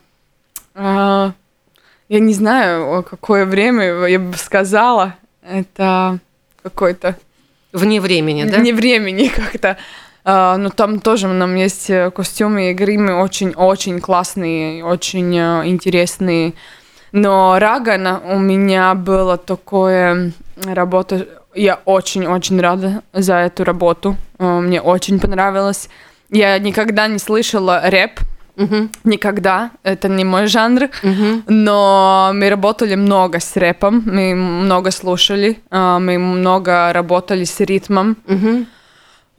э, 0.75 1.31
я 2.09 2.21
не 2.21 2.35
знаю, 2.35 3.03
какое 3.03 3.47
время 3.47 4.07
я 4.07 4.19
бы 4.19 4.37
сказала, 4.37 5.17
это 5.43 6.19
какое-то 6.63 7.17
Вне 7.73 8.01
времени, 8.01 8.45
да? 8.45 8.59
не 8.59 8.73
времени 8.73 9.29
как-то. 9.29 9.77
А, 10.25 10.57
но 10.57 10.69
там 10.71 11.01
тоже 11.01 11.29
нам 11.29 11.55
есть 11.57 11.89
э, 11.91 12.11
костюмы 12.11 12.71
и 12.71 12.75
гримы 12.75 13.15
очень-очень 13.15 14.01
классные, 14.01 14.85
очень 14.85 15.35
э, 15.37 15.67
интересные. 15.67 16.53
Но 17.13 17.59
Рагана 17.59 18.21
у 18.25 18.39
меня 18.39 18.95
была 18.95 19.37
такое 19.37 20.33
работа. 20.65 21.27
Я 21.55 21.81
очень-очень 21.85 22.61
рада 22.61 23.03
за 23.13 23.37
эту 23.37 23.65
работу. 23.65 24.17
Э, 24.39 24.61
Мне 24.61 24.81
очень 24.81 25.19
понравилось. 25.19 25.89
Я 26.31 26.59
никогда 26.59 27.09
не 27.09 27.19
слышала 27.19 27.81
рэп, 27.85 28.21
Мгм, 28.57 28.91
никогда. 29.05 29.71
Это 29.85 30.09
не 30.09 30.25
мой 30.25 30.47
жанр. 30.47 30.91
мгм. 31.03 31.45
Но 31.49 32.31
мы 32.35 32.51
работали 32.51 32.95
много 32.95 33.41
с 33.41 33.57
рэпом, 33.57 34.03
мы 34.05 34.35
много 34.35 34.91
слушали, 34.91 35.61
мы 35.71 36.19
много 36.19 36.93
работали 36.93 37.45
с 37.45 37.59
ритмом. 37.61 38.19
Мгм. 38.27 38.67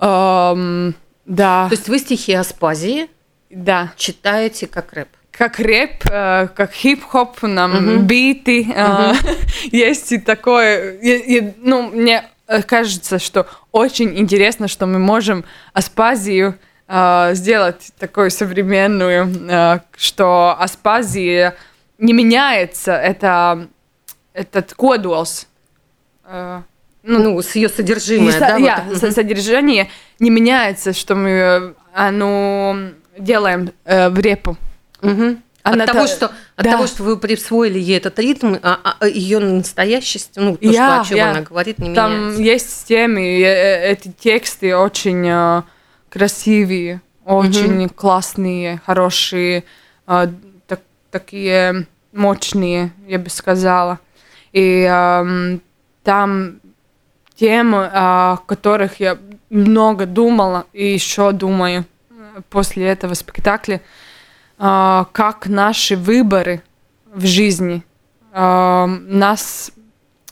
Ам, 0.02 0.96
да, 1.26 1.68
То 1.70 1.76
есть 1.76 1.88
вы 1.88 2.00
стихи 2.00 2.34
Аспазии 2.34 3.08
да. 3.52 3.94
читаете 3.96 4.66
как 4.68 4.94
рэп. 4.94 5.08
Как 5.32 5.60
рэп, 5.60 6.04
э, 6.12 6.48
как 6.56 6.72
хип-хоп, 6.74 7.42
нам 7.44 7.72
Мгм. 7.72 8.08
биты. 8.08 8.68
э, 8.76 9.14
Есть 9.72 10.12
и 10.12 10.18
такое. 10.18 11.00
я- 11.02 11.24
я- 11.24 11.54
Ну, 11.58 11.90
мне 11.92 12.26
э, 12.48 12.64
кажется, 12.64 13.20
что 13.20 13.46
очень 13.72 14.18
интересно, 14.20 14.68
что 14.68 14.86
мы 14.88 15.00
можем 15.00 15.46
Аспазию 15.74 16.58
э, 16.88 17.30
сделать 17.36 17.92
такую 18.00 18.30
современную, 18.32 19.32
э, 19.50 19.80
что 19.96 20.58
Аспазия 20.60 21.56
не 22.00 22.12
меняется. 22.14 22.92
Это 22.94 23.68
этот 24.34 24.74
кодуос. 24.74 25.48
Э, 26.26 26.64
Ну, 27.04 27.42
с 27.42 27.56
ее 27.56 27.68
содержимое, 27.70 28.40
да? 28.40 28.58
вот 28.58 28.66
я, 28.66 28.78
со- 28.96 29.08
Мгм. 29.08 29.12
содержание 29.16 29.90
не 30.20 30.30
меняется, 30.30 30.94
что 30.94 31.16
мы 31.16 31.30
э, 31.30 31.74
оно 31.94 32.78
делаем 33.18 33.72
э, 33.86 34.10
в 34.10 34.20
репу. 34.20 34.56
Мгм. 35.02 35.42
Она 35.64 35.84
от 35.84 35.92
того, 35.92 36.06
та- 36.06 36.08
что, 36.08 36.26
от 36.56 36.64
да. 36.66 36.72
того, 36.72 36.88
что 36.88 37.04
вы 37.04 37.18
присвоили 37.18 37.80
ей 37.80 37.98
этот 37.98 38.18
ритм, 38.20 38.56
а, 38.64 38.96
ее 39.06 39.40
настоящесть, 39.40 40.32
ну, 40.36 40.58
то, 40.58 40.66
Я- 40.68 40.72
что, 40.72 41.02
о 41.02 41.06
чем 41.06 41.18
я. 41.18 41.32
она 41.32 41.42
говорит, 41.42 41.80
не 41.80 41.94
Там 41.94 42.12
меняется. 42.14 42.42
есть 42.42 42.88
темы, 42.88 43.22
и, 43.22 43.42
э, 43.44 43.92
эти 43.92 44.08
тексты 44.12 44.76
очень 44.76 45.28
э, 45.28 45.62
красивые, 46.10 47.02
очень 47.26 47.90
классные, 47.90 48.82
хорошие, 48.86 49.64
э, 50.08 50.28
так- 50.68 50.82
такие 51.12 51.86
мощные, 52.12 52.92
я 53.08 53.20
бы 53.20 53.30
сказала. 53.30 54.00
И 54.54 54.82
эм, 54.90 55.62
там 56.04 56.60
темы, 57.42 57.90
о 57.92 58.38
которых 58.46 59.00
я 59.00 59.18
много 59.50 60.06
думала 60.06 60.66
и 60.74 60.94
еще 60.94 61.32
думаю 61.32 61.86
э, 62.12 62.42
после 62.52 62.86
этого 62.86 63.16
спектакля, 63.16 63.82
э, 64.60 65.06
как 65.12 65.48
наши 65.48 65.96
выборы 65.96 66.62
в 67.12 67.26
жизни 67.26 67.82
э, 68.32 68.86
нас 68.86 69.72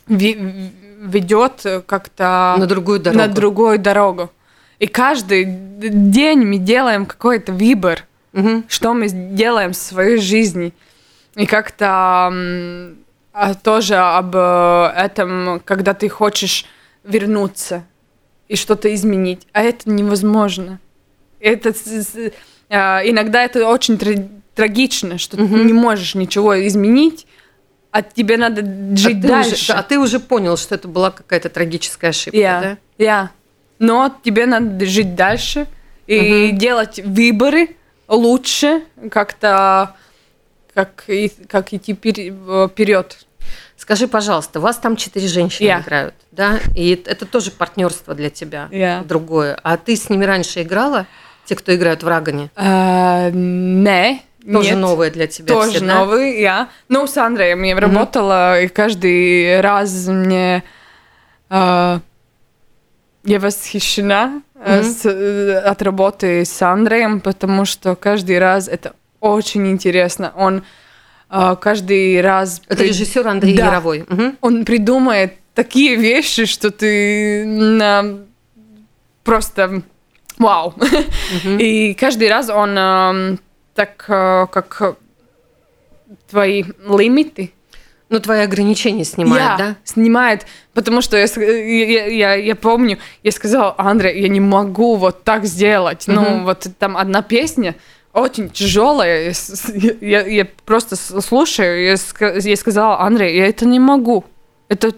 ведет 0.08 1.66
как-то 1.88 2.56
На 2.60 2.68
другую 2.68 3.00
дорогу. 3.00 3.20
на 3.20 3.28
другую 3.28 3.80
дорогу. 3.80 4.30
И 4.78 4.86
каждый 4.86 5.46
день 5.46 6.46
мы 6.46 6.58
делаем 6.58 7.08
какой-то 7.08 7.52
выбор, 7.54 8.06
Мгм. 8.34 8.66
что 8.68 8.94
мы 8.94 9.10
делаем 9.10 9.72
в 9.72 9.78
своей 9.78 10.18
жизни. 10.20 10.74
И 11.36 11.48
как-то 11.48 12.32
а, 13.34 13.54
тоже 13.64 13.96
об 13.96 14.36
э, 14.36 14.92
этом, 14.96 15.60
когда 15.66 15.94
ты 15.94 16.08
хочешь 16.10 16.66
вернуться 17.10 17.84
и 18.48 18.56
что-то 18.56 18.94
изменить, 18.94 19.48
а 19.54 19.62
это 19.62 19.90
невозможно. 19.90 20.80
Это 21.40 21.74
а, 22.70 23.02
иногда 23.04 23.44
это 23.44 23.68
очень 23.68 23.98
тра- 23.98 24.28
трагично, 24.56 25.18
что 25.18 25.38
ты 25.38 25.44
Мгм. 25.44 25.68
не 25.68 25.74
можешь 25.74 26.16
ничего 26.16 26.66
изменить, 26.68 27.26
а 27.92 28.02
тебе 28.02 28.38
надо 28.38 28.62
жить 28.96 29.18
а, 29.18 29.22
ты 29.22 29.28
дальше. 29.28 29.54
Уже, 29.56 29.74
а 29.74 29.84
ты 29.84 30.00
уже 30.00 30.20
понял, 30.20 30.58
что 30.58 30.76
это 30.76 30.88
была 30.88 31.12
какая-то 31.12 31.50
трагическая 31.50 32.10
ошибка, 32.12 32.38
Я, 32.38 32.62
да? 32.62 32.78
я. 33.04 33.32
Но 33.80 34.14
тебе 34.24 34.46
надо 34.46 34.86
жить 34.86 35.16
дальше 35.16 35.68
и 36.06 36.50
Мгм. 36.50 36.58
делать 36.58 37.00
выборы 37.04 37.76
лучше, 38.08 38.84
как-то 39.10 39.96
как, 40.74 41.06
и- 41.08 41.32
как 41.48 41.74
идти 41.74 41.94
вперед. 41.94 43.26
Скажи, 43.80 44.08
пожалуйста, 44.10 44.60
вас 44.60 44.76
там 44.78 44.98
четыре 44.98 45.28
женщины 45.30 45.66
Я. 45.68 45.80
играют, 45.80 46.14
да? 46.34 46.60
И 46.76 47.02
это, 47.06 47.26
тоже 47.26 47.50
партнерство 47.50 48.14
для 48.14 48.30
тебя, 48.30 48.68
Я. 48.72 49.04
другое. 49.08 49.58
А 49.64 49.78
ты 49.78 49.96
с 49.96 50.10
ними 50.10 50.26
раньше 50.26 50.64
играла? 50.64 51.06
Те, 51.46 51.56
кто 51.56 51.74
играют 51.74 52.04
в 52.04 52.08
Рагане? 52.08 52.52
А, 52.58 53.30
не, 53.32 54.22
Тоже 54.52 54.72
нет. 54.72 54.78
новое 54.80 55.10
для 55.12 55.28
тебя 55.28 55.48
Тоже 55.54 55.78
все, 55.78 55.86
да? 55.86 56.00
новый, 56.00 56.42
я. 56.42 56.68
Ну, 56.90 57.08
с 57.08 57.16
Андреем 57.18 57.64
я 57.64 57.80
работала, 57.80 58.60
и 58.62 58.68
каждый 58.68 59.62
раз 59.62 60.08
мне... 60.08 60.64
а, 61.50 62.02
я 63.24 63.40
восхищена 63.40 64.42
э, 64.56 64.82
Мгм. 64.82 64.92
с- 64.92 65.06
э, 65.10 65.58
от 65.60 65.82
работы 65.82 66.44
с 66.46 66.62
Андреем, 66.62 67.22
потому 67.22 67.64
что 67.66 67.96
каждый 67.96 68.40
раз 68.40 68.68
это 68.68 68.94
очень 69.22 69.68
интересно. 69.72 70.34
Он 70.36 70.58
а, 70.58 70.64
каждый 71.30 72.20
раз... 72.22 72.62
Это 72.68 72.78
при- 72.78 72.88
режиссер 72.90 73.28
Андрей 73.28 73.56
Да. 73.56 73.66
Яровой. 73.68 74.06
Мгм. 74.10 74.38
Он 74.42 74.66
придумает 74.66 75.34
такие 75.54 75.96
вещи, 75.96 76.46
что 76.46 76.72
ты 76.72 77.46
на- 77.46 78.20
просто 79.24 79.82
вау. 80.38 80.74
Мгм. 81.44 81.58
И 81.60 81.94
каждый 81.94 82.30
раз 82.30 82.50
он 82.50 83.40
так 83.76 84.06
э, 84.08 84.48
как 84.52 84.98
твои 86.30 86.64
лимиты 86.88 87.52
Ну, 88.10 88.20
твои 88.20 88.40
ограничения 88.42 89.04
снимает, 89.06 89.44
я 89.44 89.58
да? 89.58 89.76
снимает, 89.84 90.48
потому 90.74 91.02
что 91.02 91.16
я, 91.18 91.26
я, 91.26 92.06
я, 92.08 92.34
я 92.34 92.56
помню, 92.56 92.98
я 93.24 93.32
сказала, 93.32 93.76
Андрей, 93.78 94.20
я 94.22 94.28
не 94.30 94.40
могу 94.40 94.96
вот 94.96 95.24
так 95.24 95.46
сделать. 95.46 96.06
Ну, 96.08 96.22
Мгм. 96.22 96.46
вот 96.46 96.66
там 96.80 96.98
одна 96.98 97.22
песня 97.22 97.76
очень 98.14 98.50
тяжелая. 98.50 99.34
Я, 99.74 99.94
я- 100.02 100.28
я 100.28 100.48
просто 100.66 100.96
слушаю, 100.96 101.84
я, 101.84 101.96
я 102.40 102.56
сказала, 102.58 103.00
Андрей, 103.02 103.36
я 103.38 103.48
это 103.48 103.66
не 103.66 103.80
могу. 103.80 104.24
Это 104.68 104.92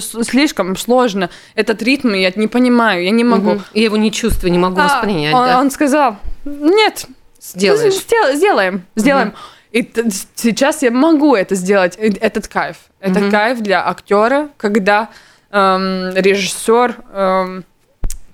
слишком 0.00 0.76
сложно. 0.76 1.28
Этот 1.54 1.82
ритм 1.82 2.12
я 2.14 2.32
не 2.34 2.46
понимаю, 2.48 3.04
я 3.04 3.10
не 3.10 3.24
могу. 3.24 3.50
Мгм. 3.52 3.64
Я 3.74 3.84
его 3.84 3.96
не 3.96 4.10
чувствую, 4.10 4.52
не 4.52 4.58
могу 4.58 4.80
А, 4.80 4.84
воспринять, 4.84 5.34
он, 5.34 5.46
да? 5.46 5.60
он 5.60 5.70
сказал, 5.70 6.16
нет, 6.44 7.06
Сделаешь. 7.40 7.94
Сдел- 7.94 8.34
сделаем, 8.36 8.84
сделаем. 8.96 9.34
И 9.72 9.82
т- 9.82 10.08
сейчас 10.36 10.82
я 10.82 10.90
могу 10.90 11.34
это 11.34 11.54
сделать. 11.56 11.96
И 11.98 12.16
Этот 12.20 12.46
кайф. 12.46 12.76
Это 13.00 13.18
Мгм. 13.20 13.30
кайф 13.30 13.60
для 13.60 13.86
актера, 13.88 14.48
когда 14.56 15.08
эм, 15.50 16.14
режиссер 16.14 16.96
эм, 17.12 17.64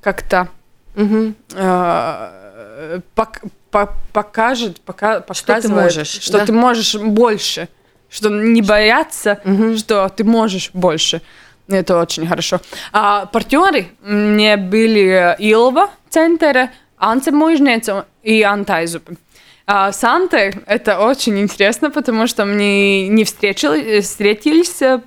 как-то 0.03 0.49
Мгм. 0.95 1.35
э, 1.55 3.01
пок- 3.17 3.49
по- 3.71 3.95
покажет, 4.13 4.81
пока, 4.81 5.21
Что 5.21 5.21
ты 5.23 5.27
показывает, 5.53 5.85
можешь, 5.85 6.09
что 6.09 6.39
да? 6.39 6.47
ты 6.47 6.53
можешь 6.53 6.95
больше, 6.97 7.69
что 8.11 8.29
не 8.31 8.63
бояться, 8.63 9.41
Мгм. 9.45 9.77
что 9.77 10.09
ты 10.09 10.25
можешь 10.25 10.71
больше. 10.73 11.21
Это 11.69 12.01
очень 12.01 12.27
хорошо. 12.27 12.61
А 12.93 13.27
партнеры 13.27 13.89
мне 14.03 14.57
были 14.57 15.37
Илва 15.39 15.91
Центра, 16.09 16.71
Анце 16.97 17.31
Мужнеца 17.31 18.07
и 18.23 18.43
Анта 18.43 18.77
Айзупа. 18.77 19.13
А 19.67 19.93
с 19.93 20.03
Антой 20.03 20.55
это 20.67 20.99
очень 21.01 21.39
интересно, 21.39 21.91
потому 21.91 22.27
что 22.27 22.47
мы 22.47 23.07
не 23.11 23.25
встретили- 23.25 24.01
встретились 24.01 24.81
э, 24.81 25.01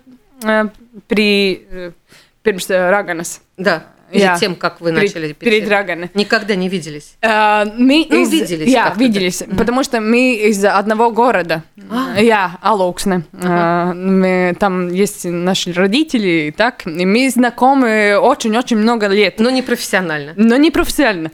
при 1.07 1.67
pirms 2.43 2.71
э, 2.71 2.89
Раганас. 2.91 3.41
Да. 3.57 3.83
Перед 4.11 4.23
Я. 4.23 4.37
тем, 4.37 4.55
как 4.55 4.81
вы 4.81 4.91
Перед- 4.91 5.03
начали 5.03 5.27
репетировать? 5.27 5.59
перед 5.59 5.69
Раганы. 5.71 6.09
Никогда 6.13 6.55
не 6.55 6.69
виделись? 6.69 7.15
Э, 7.21 7.63
мы 7.77 8.05
Ну, 8.09 8.23
из... 8.23 8.31
виделись 8.31 8.73
как-то 8.73 8.99
виделись. 8.99 9.41
Мгм. 9.41 9.57
потому 9.57 9.83
что 9.83 10.01
мы 10.01 10.35
из 10.35 10.63
одного 10.65 11.11
города. 11.11 11.63
А. 11.89 12.19
Я, 12.19 12.57
Алоуксне. 12.61 13.23
Ага. 13.33 13.91
Э, 13.91 13.93
мы- 13.93 14.55
там 14.59 14.89
есть 14.91 15.25
наши 15.25 15.71
родители, 15.73 16.47
и 16.47 16.51
так. 16.51 16.85
И 16.85 17.05
мы 17.05 17.29
знакомы 17.29 18.17
очень-очень 18.17 18.77
много 18.77 19.07
лет. 19.07 19.39
Но 19.39 19.49
не 19.49 19.61
профессионально. 19.61 20.33
Но 20.35 20.57
не 20.57 20.71
профессионально. 20.71 21.31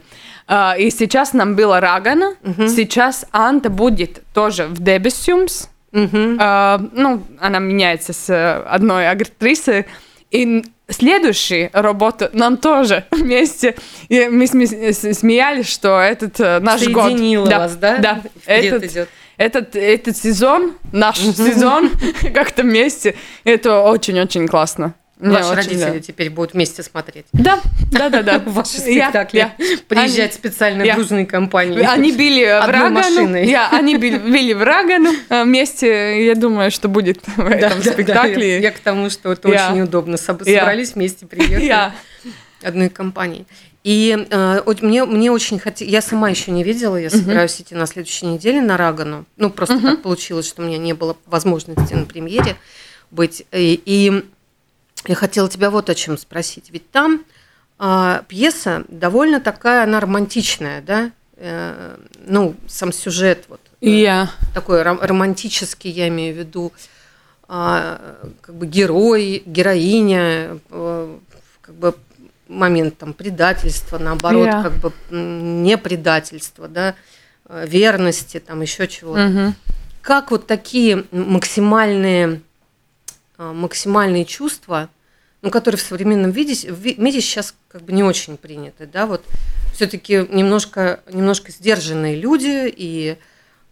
А, 0.50 0.76
И 0.78 0.90
сейчас 0.90 1.34
нам 1.34 1.56
было 1.56 1.78
Рагана, 1.80 2.34
сейчас 2.68 3.26
Анта 3.32 3.68
будет 3.68 4.22
тоже 4.32 4.66
в 4.66 4.82
Дебесюмс. 4.82 5.66
А, 5.92 6.80
ну, 6.92 7.22
она 7.40 7.58
меняется 7.58 8.12
с 8.12 8.30
э, 8.30 8.62
одной 8.62 9.08
актрисой. 9.08 9.86
И 10.30 10.64
следующий 10.88 11.70
работу 11.72 12.28
нам 12.32 12.56
тоже 12.56 13.04
вместе. 13.10 13.76
И 14.08 14.28
мы 14.28 14.46
смеялись, 14.46 15.68
что 15.68 16.00
этот 16.00 16.40
э, 16.40 16.58
наш 16.60 16.86
год. 16.88 17.04
Соединила 17.04 17.46
Да, 17.46 17.58
вас, 17.58 17.76
да? 17.76 17.98
Да. 17.98 18.22
Вперед 18.42 18.74
Этот, 18.74 18.84
идет. 18.84 19.08
этот, 19.36 19.76
этот 19.76 20.16
сезон, 20.16 20.74
наш 20.92 21.18
сезон, 21.18 21.90
как-то 22.34 22.62
вместе, 22.62 23.14
это 23.44 23.80
очень-очень 23.82 24.48
классно. 24.48 24.94
Ваши 25.18 25.54
родители 25.54 25.80
нравится. 25.80 26.12
теперь 26.12 26.30
будут 26.30 26.54
вместе 26.54 26.82
смотреть. 26.82 27.26
Да, 27.32 27.60
да, 27.90 28.08
да, 28.08 28.22
да. 28.22 28.38
Ваши 28.46 28.78
спектакли. 28.78 29.38
я. 29.38 29.54
Приезжать 29.88 30.18
Они- 30.18 30.32
специально 30.32 30.82
я. 30.82 30.94
дружной 30.94 31.26
компанией. 31.26 31.84
Они 31.84 32.12
били 32.12 32.44
в 32.44 32.70
Рагану. 32.70 33.36
Я, 33.36 33.68
они 33.70 33.96
били, 33.96 34.18
били 34.18 34.52
в 34.52 34.62
Рагану 34.62 35.10
э, 35.28 35.42
вместе. 35.44 36.24
Я 36.24 36.34
думаю, 36.34 36.70
что 36.70 36.88
будет 36.88 37.20
в 37.26 37.36
Да, 37.36 37.50
этом 37.50 37.78
да, 37.80 37.84
да, 37.84 37.92
спектакле. 37.92 38.54
Я, 38.54 38.58
я 38.58 38.70
к 38.70 38.78
тому, 38.78 39.10
что 39.10 39.32
это 39.32 39.48
Я. 39.48 39.70
очень 39.72 39.82
удобно. 39.82 40.12
Я. 40.12 40.18
Собрались 40.18 40.94
вместе, 40.94 41.26
приехали. 41.26 41.64
Я. 41.64 41.94
одной 42.62 42.88
компании. 42.88 43.46
И 43.84 44.26
э, 44.30 44.62
мне, 44.82 45.04
мне 45.04 45.30
очень 45.32 45.58
хотелось... 45.58 45.90
Я 45.92 46.02
сама 46.02 46.28
еще 46.28 46.50
не 46.50 46.62
видела, 46.62 46.96
я 46.96 47.10
собираюсь 47.10 47.60
идти 47.60 47.74
на 47.74 47.86
следующей 47.86 48.26
неделе 48.26 48.60
на 48.60 48.76
Рагану. 48.76 49.24
Ну, 49.36 49.50
просто 49.50 49.80
так 49.80 50.02
получилось, 50.02 50.46
что 50.46 50.62
у 50.62 50.64
меня 50.66 50.78
не 50.78 50.92
было 50.92 51.16
возможности 51.26 51.94
на 51.94 52.04
премьере 52.04 52.56
быть. 53.10 53.46
И, 53.52 53.80
и 53.84 54.24
я 55.06 55.14
хотела 55.14 55.48
тебя 55.48 55.70
вот 55.70 55.88
о 55.90 55.94
чем 55.94 56.18
спросить. 56.18 56.70
Ведь 56.70 56.90
там 56.90 57.24
а, 57.78 58.24
пьеса 58.28 58.84
довольно 58.88 59.40
такая, 59.40 59.84
она 59.84 60.00
романтичная, 60.00 60.82
да? 60.82 61.10
Э, 61.36 61.96
ну, 62.26 62.56
сам 62.66 62.92
сюжет 62.92 63.44
вот. 63.48 63.60
э, 63.80 63.88
Я. 63.88 64.30
такой 64.54 64.82
ром- 64.82 64.98
романтический, 65.00 65.88
я 65.90 66.08
имею 66.08 66.34
в 66.34 66.38
виду, 66.38 66.72
а, 67.46 68.18
как 68.40 68.56
бы 68.56 68.66
герой, 68.66 69.42
героиня, 69.46 70.58
э, 70.70 71.18
как 71.60 71.74
бы 71.76 71.94
момент 72.48 72.98
там 72.98 73.12
предательства, 73.12 73.98
наоборот, 73.98 74.48
Ja. 74.48 74.62
как 74.64 74.72
бы 74.78 74.92
не 75.10 75.78
предательства, 75.78 76.66
да, 76.66 76.94
э, 77.48 77.66
верности, 77.68 78.40
там 78.40 78.60
еще 78.62 78.88
чего-то. 78.88 79.26
Мгм. 79.28 79.54
Как 80.02 80.30
вот 80.32 80.46
такие 80.48 81.04
максимальные, 81.12 82.40
максимальные 83.38 84.24
чувства, 84.24 84.90
ну, 85.42 85.50
которые 85.50 85.78
в 85.78 85.82
современном 85.82 86.32
виде, 86.32 86.70
в 86.70 86.84
мире 86.98 87.20
сейчас 87.20 87.54
как 87.68 87.82
бы 87.82 87.92
не 87.92 88.02
очень 88.02 88.36
приняты, 88.36 88.86
да, 88.86 89.06
вот 89.06 89.24
все-таки 89.74 90.26
немножко, 90.30 91.00
немножко 91.10 91.52
сдержанные 91.52 92.16
люди 92.16 92.72
и 92.76 93.16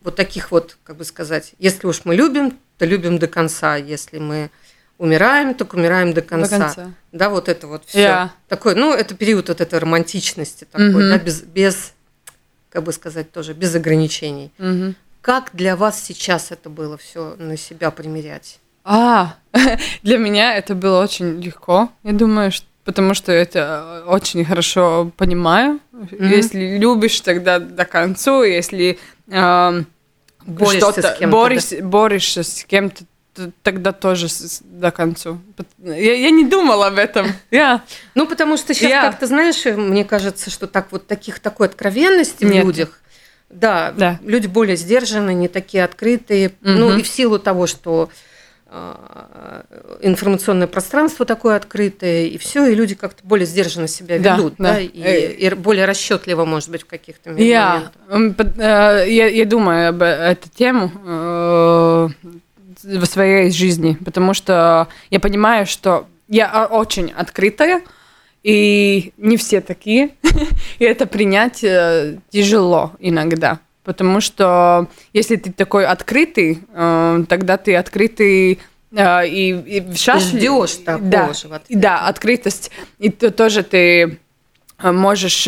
вот 0.05 0.15
таких 0.15 0.53
вот, 0.53 0.79
как 0.85 0.97
бы 0.97 1.05
сказать, 1.05 1.55
если 1.59 1.87
уж 1.89 2.05
мы 2.05 2.15
любим, 2.15 2.57
то 2.79 2.85
любим 2.85 3.19
до 3.19 3.27
конца, 3.27 3.77
если 3.77 4.19
мы 4.19 4.51
умираем, 4.99 5.55
так 5.55 5.75
умираем 5.75 6.15
до 6.15 6.23
конца. 6.23 6.59
конца. 6.59 6.93
Да, 7.13 7.29
вот 7.29 7.49
это 7.49 7.67
вот 7.67 7.85
все. 7.87 8.01
Я. 8.01 8.33
Такой, 8.49 8.77
ну, 8.77 8.93
это 8.95 9.15
период 9.15 9.49
вот 9.49 9.61
этой 9.61 9.79
романтичности 9.79 10.65
такой, 10.65 10.91
Мгм. 10.91 11.09
да, 11.11 11.19
без, 11.19 11.43
без, 11.43 11.93
как 12.71 12.85
бы 12.85 12.93
сказать, 12.93 13.33
тоже 13.33 13.53
без 13.53 13.75
ограничений. 13.75 14.53
Мгм. 14.59 14.95
Как 15.21 15.51
для 15.55 15.75
вас 15.75 16.01
сейчас 16.03 16.53
это 16.53 16.71
было 16.71 16.97
все 16.97 17.35
на 17.37 17.57
себя 17.57 17.91
примерять? 17.91 18.61
А, 18.85 19.37
для 20.03 20.19
меня 20.19 20.55
это 20.57 20.75
было 20.75 21.03
очень 21.03 21.41
легко. 21.41 21.89
Я 22.03 22.13
думаю, 22.13 22.53
что 22.53 22.67
потому 22.85 23.15
что 23.15 23.33
это 23.33 24.03
э, 24.07 24.09
очень 24.09 24.45
хорошо 24.45 25.11
понимаю. 25.17 25.81
Если 26.21 26.79
любишь, 26.79 27.21
тогда 27.21 27.59
до 27.59 27.85
конца. 27.85 28.45
Если 28.45 28.99
эм, 29.29 29.87
Борешься 30.47 30.79
что-то 30.93 31.03
с 31.03 31.19
кем-то, 31.19 31.37
борешь- 31.37 31.83
борешься 31.83 32.43
с 32.45 32.63
кем-то, 32.65 33.03
тогда 33.65 33.91
тоже 33.93 34.29
с- 34.29 34.63
до 34.65 34.93
конца. 34.93 35.37
Я, 35.83 36.15
я 36.15 36.31
не 36.31 36.45
думала 36.45 36.87
об 36.87 36.99
этом. 36.99 37.27
Я 37.51 37.83
Ну, 38.15 38.27
потому 38.29 38.57
что 38.57 38.73
сейчас 38.73 38.89
Я- 38.91 39.01
как-то, 39.03 39.27
знаешь, 39.27 39.65
мне 39.65 40.05
кажется, 40.05 40.49
что 40.51 40.69
так 40.69 40.93
вот 40.93 41.09
таких 41.09 41.41
такой 41.41 41.67
откровенности 41.67 42.45
в 42.45 42.51
Нет. 42.53 42.65
людях, 42.65 43.01
да, 43.51 43.93
Да. 43.97 44.21
люди 44.23 44.47
более 44.47 44.77
сдержанные, 44.77 45.35
не 45.35 45.49
такие 45.49 45.83
открытые, 45.83 46.53
ну 46.61 46.91
Мгм. 46.91 46.99
и 47.01 47.03
в 47.03 47.09
силу 47.09 47.41
того, 47.41 47.67
что 47.67 48.11
информационное 50.01 50.67
пространство 50.67 51.25
такое 51.25 51.57
открытое, 51.57 52.27
и 52.27 52.39
все, 52.39 52.67
и 52.67 52.75
люди 52.75 52.95
как-то 52.95 53.25
более 53.25 53.47
сдержанно 53.47 53.89
себя 53.89 54.19
Да, 54.19 54.37
ведут, 54.37 54.55
да, 54.59 54.75
да. 54.75 54.81
и, 54.81 54.91
Э. 55.03 55.33
и 55.33 55.55
более 55.55 55.85
расчетливо, 55.85 56.45
может 56.45 56.71
быть, 56.71 56.83
в 56.83 56.87
каких-то 56.87 57.31
Я, 57.33 57.91
моментах. 58.09 58.37
под- 58.37 58.59
э, 58.59 59.05
я, 59.09 59.27
я 59.29 59.45
думаю 59.45 59.91
об 59.91 60.03
эту 60.03 60.49
тему 60.51 60.91
э, 61.05 62.09
в 62.83 63.05
своей 63.07 63.51
жизни, 63.51 63.97
потому 64.05 64.35
что 64.35 64.89
я 65.11 65.21
понимаю, 65.21 65.67
что 65.67 66.07
я 66.29 66.67
очень 66.67 67.13
открытая, 67.13 67.83
и 68.43 69.13
не 69.17 69.37
все 69.37 69.61
такие, 69.61 70.11
и 70.79 70.85
это 70.85 71.07
принять 71.07 71.65
э, 71.65 72.19
тяжело 72.31 72.93
иногда. 73.01 73.61
Потому 73.87 74.21
что 74.21 74.89
если 75.13 75.37
ты 75.37 75.53
такой 75.53 75.87
открытый, 75.87 76.59
э, 76.75 77.25
тогда 77.29 77.57
ты 77.57 77.77
открытый 77.77 78.59
э, 78.93 79.29
и, 79.29 79.53
и 79.79 79.95
счастлив. 79.95 80.41
ждёшь 80.41 80.73
такого 80.85 81.09
да, 81.09 81.33
же. 81.33 81.49
Да, 81.71 82.09
открытость. 82.09 82.73
И 82.99 83.11
то- 83.11 83.31
тоже 83.31 83.63
ты 83.63 84.19
э, 84.83 84.93
можешь 84.93 85.47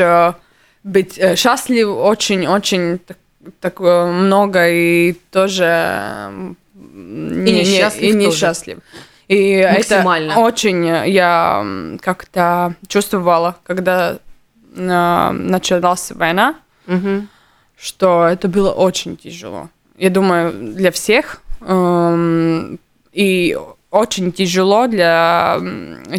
быть 0.85 1.19
счастлив 1.37 1.89
очень-очень 1.89 2.99
так, 3.01 3.17
так, 3.61 3.81
много 3.81 4.69
и 4.71 5.15
тоже 5.33 5.65
э, 5.65 6.53
не, 6.75 7.53
не- 7.53 7.61
несчастлив 7.63 8.03
и 8.05 8.13
тоже. 8.13 8.27
несчастлив. 8.29 8.79
И 9.27 9.37
это 9.51 9.97
Максимально. 9.97 10.39
очень 10.39 10.89
э, 10.89 11.11
я 11.11 11.67
как-то 12.01 12.75
чувствовала, 12.87 13.57
когда 13.65 14.19
началась 14.77 16.13
война, 16.13 16.55
Мгм. 16.87 17.29
Что 17.81 18.27
это 18.27 18.49
было 18.49 18.71
очень 18.71 19.17
тяжело. 19.17 19.69
Я 19.97 20.11
думаю, 20.11 20.53
для 20.75 20.91
всех. 20.91 21.41
эм, 21.61 22.79
и 23.13 23.59
очень 23.91 24.31
тяжело 24.33 24.87
для 24.87 25.59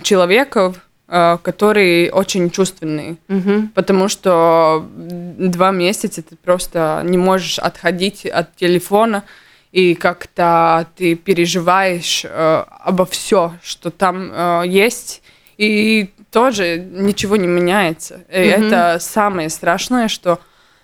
человека, 0.03 0.73
э, 1.07 1.37
который 1.41 2.09
очень 2.09 2.49
чувственный. 2.49 3.17
Мгм. 3.27 3.69
Потому 3.73 4.09
что 4.09 4.85
два 4.97 5.71
месяца 5.71 6.21
ты 6.21 6.35
просто 6.35 7.01
не 7.05 7.17
можешь 7.17 7.57
отходить 7.59 8.25
от 8.25 8.55
телефона, 8.57 9.23
и 9.71 9.93
как-то 9.95 10.87
ты 10.97 11.15
переживаешь 11.15 12.25
э, 12.25 12.63
обо 12.83 13.05
все, 13.05 13.53
что 13.63 13.91
там 13.91 14.31
э, 14.33 14.63
есть, 14.65 15.21
и 15.57 16.09
тоже 16.31 16.79
ничего 16.79 17.35
не 17.37 17.47
меняется. 17.47 18.21
И 18.33 18.53
Мгм. 18.57 18.67
это 18.67 18.97
самое 18.99 19.49
страшное, 19.49 20.07
что 20.07 20.39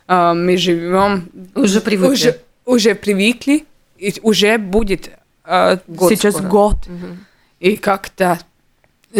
мы 0.07 0.57
живем 0.57 1.29
Уже 1.55 1.81
привыкли. 1.81 2.13
уже, 2.13 2.41
уже 2.65 2.95
привыкли, 2.95 3.65
и 3.97 4.13
уже 4.21 4.57
будет 4.57 5.09
э, 5.45 5.77
Год 5.87 6.09
сейчас 6.11 6.35
скоро. 6.35 6.47
год. 6.49 6.75
Мгм. 6.87 7.25
И 7.59 7.77
как-то, 7.77 8.39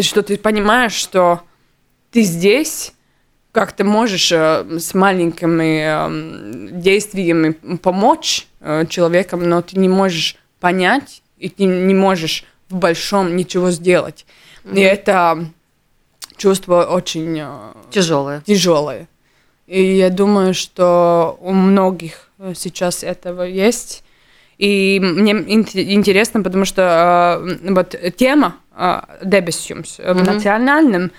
что 0.02 0.22
ты 0.22 0.38
понимаешь, 0.38 0.94
что 0.94 1.42
ты 2.12 2.22
здесь, 2.22 2.94
как 3.52 3.72
ты 3.72 3.84
можешь 3.84 4.32
э, 4.32 4.80
с 4.80 4.94
маленькими 4.94 6.70
э, 6.70 6.72
действиями 6.82 7.52
помочь 7.78 8.48
э, 8.60 8.86
человекам, 8.90 9.48
но 9.50 9.62
ты 9.62 9.80
не 9.80 9.90
можешь 9.90 10.36
понять, 10.60 11.22
и 11.38 11.50
ты 11.50 11.64
не 11.66 11.94
можешь 11.94 12.44
в 12.70 12.76
большом 12.76 13.36
ничего 13.36 13.72
сделать. 13.72 14.26
И 14.72 14.80
это 14.82 15.46
чувство 16.38 16.84
очень 16.86 17.40
э, 17.40 17.74
Тяжелое. 17.92 18.42
тяжелое. 18.46 19.08
И 19.68 19.98
я 19.98 20.10
думаю, 20.10 20.54
что 20.54 21.38
у 21.42 21.52
многих 21.52 22.30
э, 22.40 22.54
сейчас 22.56 23.04
этого 23.04 23.42
есть. 23.44 24.04
И 24.58 25.00
мне 25.02 25.32
ин- 25.32 25.68
интересно, 25.76 26.44
потому 26.44 26.66
что 26.66 27.42
э, 27.44 27.72
вот 27.74 27.96
тема 28.18 28.58
э, 28.78 29.02
Debesjums 29.24 29.96
э, 29.98 30.14
в 30.14 30.18
Мгм. 30.18 30.26
национальном 30.36 31.12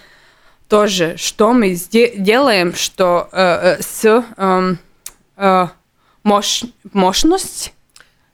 тоже, 0.68 1.16
что 1.16 1.52
мы 1.52 1.74
делаем, 1.74 2.72
что 2.74 3.28
э, 3.32 3.76
э, 3.78 3.82
с 3.82 4.04
эм, 4.36 4.78
э, 5.36 5.66
мощ- 6.24 6.70
мощность, 6.92 7.72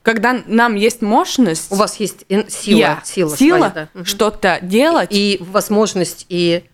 когда 0.03 0.41
нам 0.47 0.75
есть 0.75 1.01
мощность, 1.03 1.71
У 1.73 1.77
вас 1.77 1.97
есть 2.01 2.25
сила, 2.49 2.79
я- 2.79 3.01
сила, 3.05 3.37
сила 3.37 3.73
да. 3.95 4.05
Что-то 4.05 4.59
делать, 4.63 5.09
и 5.11 5.39
возможность, 5.41 6.27
и 6.29 6.65
Э, 6.65 6.72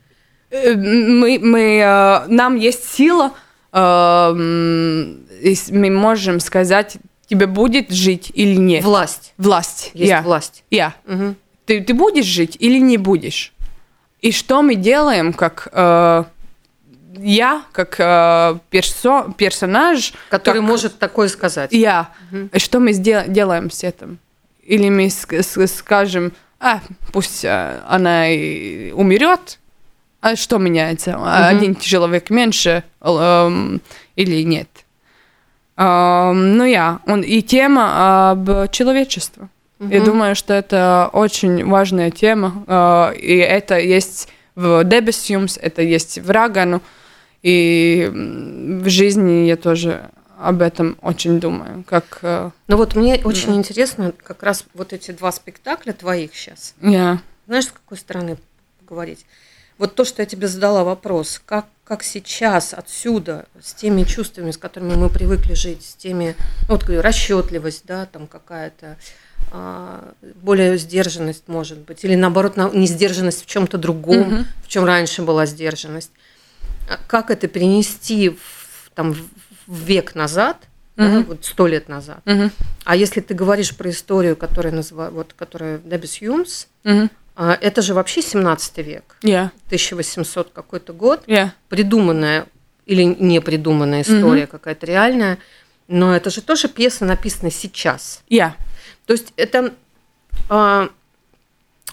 Мы, 0.51 1.39
мы, 1.43 1.61
э, 1.85 2.27
нам 2.29 2.57
есть 2.57 2.89
сила, 2.95 3.33
э, 3.73 4.35
и 5.43 5.55
с- 5.55 5.71
мы 5.71 5.91
можем 5.91 6.41
сказать, 6.41 6.97
тебе 7.29 7.47
будет 7.47 7.91
жить 7.91 8.31
или 8.35 8.57
нет. 8.57 8.85
Власть. 8.85 9.35
Власть. 9.37 9.91
Есть 9.95 10.09
Я. 10.11 10.23
власть. 10.23 10.65
Я. 10.71 10.95
Мгм. 11.07 11.37
Ты, 11.67 11.83
ты 11.83 11.93
будешь 11.93 12.25
жить 12.25 12.57
или 12.61 12.79
не 12.79 12.97
будешь? 12.97 13.53
И 14.23 14.33
что 14.33 14.63
мы 14.63 14.75
делаем, 14.75 15.33
как 15.35 15.69
э, 15.71 16.25
я, 17.19 17.63
как 17.73 17.97
э, 18.01 18.59
персо- 18.71 19.33
персонаж, 19.35 20.15
Который 20.31 20.61
как 20.61 20.69
может 20.69 20.99
такое 20.99 21.29
сказать. 21.29 21.73
я, 21.73 22.09
И 22.53 22.59
что 22.59 22.81
мы 22.81 22.93
сдел- 22.93 23.29
делаем 23.29 23.71
с 23.71 23.85
этим? 23.85 24.19
Или 24.63 24.89
мы 24.89 25.07
ск- 25.07 25.43
с- 25.43 25.67
скажем, 25.77 26.33
а, 26.59 26.81
пусть 27.13 27.45
э, 27.45 27.81
она 27.87 28.31
и 28.31 28.91
умрет, 28.93 29.59
а 30.21 30.37
что 30.37 30.59
меняется? 30.59 31.17
А 31.17 31.49
Один 31.49 31.77
человек 31.77 32.31
меньше 32.31 32.83
эм, 33.01 33.81
или 34.17 34.43
нет? 34.43 34.69
Эм, 35.77 36.57
ну 36.57 36.65
я, 36.65 37.01
он 37.07 37.23
и 37.23 37.41
тема 37.43 38.31
об 38.31 38.71
человечестве. 38.71 39.49
Я 39.81 40.01
думаю, 40.01 40.35
что 40.35 40.55
это 40.55 41.09
очень 41.13 41.65
важная 41.65 42.11
тема, 42.11 42.65
э, 42.67 43.17
и 43.17 43.37
это 43.37 43.79
есть 43.79 44.29
в 44.57 44.83
Дебесиумс, 44.83 45.57
это 45.57 45.83
есть 45.83 46.19
в 46.19 46.29
Рагану, 46.31 46.83
и 47.45 48.11
в 48.13 48.89
жизни 48.89 49.47
я 49.47 49.57
тоже 49.57 50.11
об 50.37 50.63
этом 50.63 50.97
очень 51.01 51.39
думаю, 51.39 51.85
как 51.87 52.19
э, 52.23 52.51
Ну 52.67 52.77
вот 52.77 52.97
мне 52.97 53.21
очень 53.25 53.55
интересно 53.55 54.13
как 54.21 54.43
раз 54.43 54.65
вот 54.75 54.93
эти 54.93 55.13
два 55.13 55.31
спектакля 55.31 55.93
твоих 55.93 56.35
сейчас. 56.35 56.75
я. 56.81 57.21
Знаешь, 57.47 57.67
с 57.67 57.71
какой 57.71 57.99
стороны 57.99 58.37
говорить? 58.89 59.25
Вот 59.79 59.95
то, 59.95 60.05
что 60.05 60.23
я 60.23 60.27
тебе 60.27 60.49
задала 60.49 60.83
вопрос, 60.83 61.41
как, 61.47 61.67
как 61.85 62.03
сейчас 62.03 62.75
отсюда, 62.75 63.47
с 63.63 63.73
теми 63.75 64.03
чувствами, 64.03 64.51
с 64.51 64.59
которыми 64.59 64.95
мы 64.95 65.09
привыкли 65.09 65.55
жить, 65.55 65.85
с 65.85 65.95
теми, 65.95 66.35
ну, 66.63 66.75
вот 66.75 66.83
говорю, 66.83 67.01
расчетливость, 67.01 67.85
да, 67.87 68.07
там 68.07 68.27
какая-то, 68.27 68.97
а, 69.53 70.13
более 70.43 70.77
сдержанность, 70.79 71.45
может 71.47 71.79
быть, 71.79 72.05
или 72.05 72.17
наоборот, 72.17 72.57
на- 72.57 72.71
не 72.71 72.89
сдержанность 72.89 73.43
в 73.45 73.47
чем-то 73.47 73.79
другом, 73.79 74.19
Мгм. 74.21 74.47
в 74.65 74.69
чем 74.69 74.85
раньше 74.85 75.23
была 75.23 75.47
сдержанность. 75.47 76.11
А 76.91 76.99
Как 77.07 77.31
это 77.31 77.47
перенести 77.47 78.31
в, 78.31 78.91
там, 78.97 79.13
в 79.69 79.85
век 79.85 80.17
назад, 80.17 80.57
да, 80.97 81.05
Мгм. 81.05 81.23
вот 81.25 81.45
сто 81.45 81.69
лет 81.69 81.89
назад? 81.89 82.19
Мгм. 82.25 82.51
А 82.85 82.97
если 82.97 83.21
ты 83.21 83.33
говоришь 83.35 83.77
про 83.77 83.91
историю, 83.91 84.35
которая 84.35 84.73
называют, 84.73 85.15
вот, 85.15 85.35
которая 85.35 85.79
Дебис 85.79 86.17
Юмс, 86.21 86.67
Мгм. 86.83 87.11
А, 87.41 87.57
это 87.61 87.83
же 87.83 87.95
вообще 87.95 88.21
17 88.21 88.79
век, 88.79 89.17
Я. 89.23 89.53
1800 89.67 90.51
какой-то 90.53 90.93
год, 90.93 91.23
Я. 91.29 91.55
придуманная 91.69 92.49
или 92.85 93.05
не 93.05 93.41
придуманная 93.41 94.03
история 94.03 94.49
какая-то 94.49 94.87
реальная, 94.87 95.39
но 95.87 96.17
это 96.17 96.31
же 96.31 96.43
тоже 96.43 96.67
пьеса 96.67 97.05
написана 97.05 97.53
сейчас. 97.53 98.25
Я. 98.29 98.57
То 99.07 99.13
есть 99.13 99.33
это, 99.37 99.73
а, 100.49 100.89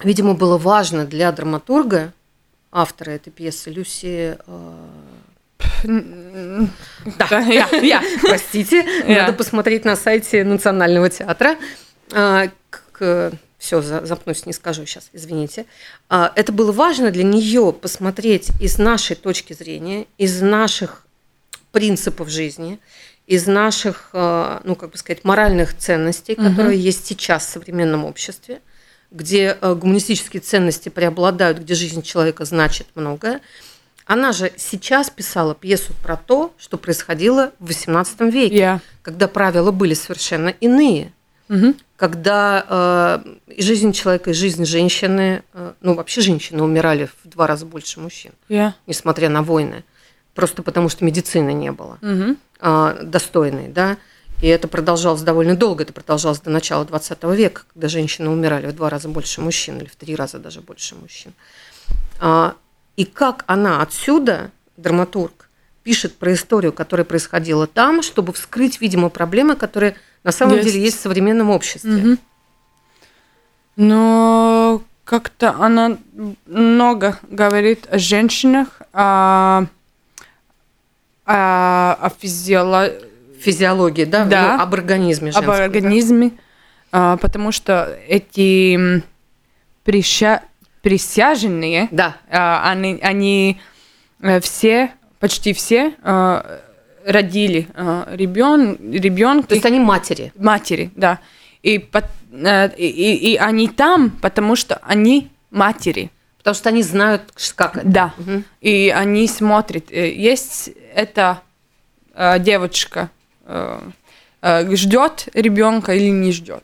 видимо, 0.04 0.34
было 0.34 0.58
важно 0.58 1.06
для 1.06 1.32
драматурга, 1.32 2.12
автора 2.72 3.12
этой 3.12 3.30
пьесы, 3.30 3.70
Люси... 3.70 4.40
а, 4.48 4.90
Да, 5.84 7.40
я. 7.42 7.68
Я. 7.84 8.02
Простите, 8.22 8.84
надо 9.08 9.34
посмотреть 9.34 9.86
на 9.86 9.96
сайте 9.96 10.44
Национального 10.44 11.08
театра. 11.12 11.56
Все, 13.66 13.82
запнусь, 13.82 14.46
не 14.46 14.54
скажу 14.54 14.86
сейчас, 14.86 15.10
извините. 15.12 15.66
А, 16.08 16.32
Это 16.36 16.52
было 16.52 16.72
важно 16.72 17.10
для 17.10 17.24
нее 17.24 17.74
посмотреть 17.74 18.52
из 18.62 18.78
нашей 18.78 19.16
точки 19.16 19.54
зрения, 19.54 20.06
из 20.20 20.40
наших 20.40 21.04
принципов 21.72 22.30
жизни, 22.30 22.78
из 23.26 23.48
наших, 23.48 24.10
а, 24.14 24.62
ну, 24.66 24.76
как 24.76 24.92
бы 24.92 25.00
сказать, 25.00 25.24
моральных 25.24 25.76
ценностей, 25.76 26.36
которые 26.36 26.80
есть 26.80 27.08
сейчас 27.08 27.48
в 27.48 27.50
современном 27.50 28.06
обществе, 28.06 28.62
где 29.10 29.58
а, 29.60 29.74
гуманистические 29.74 30.42
ценности 30.42 30.90
преобладают, 30.90 31.58
где 31.58 31.74
жизнь 31.74 32.04
человека 32.04 32.46
значит 32.46 32.86
многое. 32.94 33.42
Она 34.06 34.32
же 34.32 34.54
сейчас 34.58 35.10
писала 35.10 35.56
пьесу 35.56 35.92
про 36.04 36.18
то, 36.18 36.54
что 36.60 36.78
происходило 36.78 37.52
в 37.58 37.72
XVIII 37.72 38.30
веке, 38.30 38.58
Я. 38.58 38.82
когда 39.02 39.28
правила 39.28 39.72
были 39.72 39.96
совершенно 39.96 40.50
иные, 40.50 41.12
Мгм. 41.48 41.76
когда 41.96 42.66
э, 43.48 43.54
и 43.54 43.62
жизнь 43.62 43.92
человека, 43.92 44.32
и 44.32 44.34
жизнь 44.34 44.66
женщины, 44.66 45.44
э, 45.54 45.74
ну 45.82 45.94
вообще 45.94 46.22
женщины 46.22 46.64
умирали 46.64 47.10
в 47.24 47.28
два 47.30 47.48
раза 47.48 47.66
больше 47.66 48.00
мужчин, 48.00 48.32
Я. 48.50 48.74
несмотря 48.88 49.30
на 49.30 49.44
войны, 49.44 49.84
просто 50.34 50.64
потому 50.64 50.90
что 50.90 51.06
медицины 51.06 51.54
не 51.54 51.72
было 51.72 51.98
Мгм. 52.02 52.38
а, 52.60 52.98
достойной, 53.04 53.68
да. 53.68 53.98
И 54.42 54.48
это 54.48 54.68
продолжалось 54.68 55.22
довольно 55.22 55.56
долго, 55.56 55.84
это 55.84 55.94
продолжалось 55.94 56.42
до 56.42 56.50
начала 56.50 56.84
20 56.84 57.24
века, 57.36 57.62
когда 57.74 57.88
женщины 57.88 58.30
умирали 58.30 58.68
в 58.68 58.74
два 58.76 58.90
раза 58.90 59.08
больше 59.08 59.40
мужчин, 59.42 59.78
или 59.78 59.88
в 59.88 59.96
три 59.96 60.16
раза 60.16 60.40
даже 60.40 60.60
больше 60.62 60.96
мужчин. 60.96 61.32
А, 62.20 62.56
И 62.98 63.06
как 63.06 63.44
она 63.48 63.82
отсюда, 63.82 64.52
драматург, 64.78 65.45
пишет 65.86 66.18
про 66.18 66.34
историю, 66.34 66.74
которая 66.74 67.06
происходила 67.06 67.68
там, 67.68 68.02
чтобы 68.02 68.34
вскрыть, 68.34 68.82
видимо, 68.82 69.10
проблемы, 69.10 69.56
которые 69.56 69.96
на 70.24 70.32
самом 70.32 70.56
Есть. 70.56 70.68
деле 70.68 70.84
есть 70.84 70.98
в 70.98 71.02
современном 71.02 71.52
обществе. 71.52 71.92
Мгм. 71.92 72.20
Но 73.76 74.82
как-то 75.04 75.52
она 75.60 75.98
много 76.48 77.20
говорит 77.30 77.86
о 77.92 78.00
женщинах, 78.00 78.82
о, 78.94 79.66
о, 81.26 81.94
о 82.02 82.10
физиоло- 82.20 82.92
Физиология, 83.40 84.08
да, 84.08 84.26
Да. 84.26 84.56
Ну, 84.58 84.64
об 84.64 84.74
организме 84.74 85.30
об 85.30 85.36
женском, 85.36 85.56
да? 85.56 85.64
организме, 85.66 86.32
а, 86.92 87.18
потому 87.18 87.52
что 87.52 87.96
эти 88.08 89.04
прища- 89.86 90.42
присяженные, 90.82 91.90
Да, 91.92 92.18
а, 92.32 92.68
они, 92.72 92.98
они 93.04 93.62
э, 94.22 94.40
все, 94.40 94.92
почти 95.26 95.54
все 95.54 95.96
а, 96.04 96.60
родили 97.04 97.68
ребен, 98.12 98.78
ребенка. 98.92 99.48
то 99.48 99.56
есть 99.56 99.66
они 99.66 99.80
матери. 99.80 100.32
матери, 100.38 100.92
да. 100.96 101.18
И, 101.64 101.80
пот- 101.80 102.12
э, 102.32 102.70
и, 102.78 103.32
и- 103.34 103.38
они 103.38 103.68
там, 103.68 104.12
потому 104.22 104.56
что 104.56 104.76
они 104.84 105.30
матери, 105.50 106.12
Потому 106.38 106.54
что 106.56 106.70
они 106.70 106.84
знают, 106.84 107.24
как 107.56 107.78
это. 107.78 107.88
да. 107.88 108.14
Мгм. 108.18 108.44
И 108.62 108.94
они 108.96 109.28
смотрят, 109.28 109.86
э, 109.92 110.14
есть 110.14 110.70
эта 110.94 111.42
э, 112.14 112.38
девочка 112.40 113.10
э, 113.48 113.80
э, 114.44 114.76
ждет 114.76 115.28
ребенка 115.34 115.96
или 115.96 116.10
не 116.10 116.32
ждет. 116.32 116.64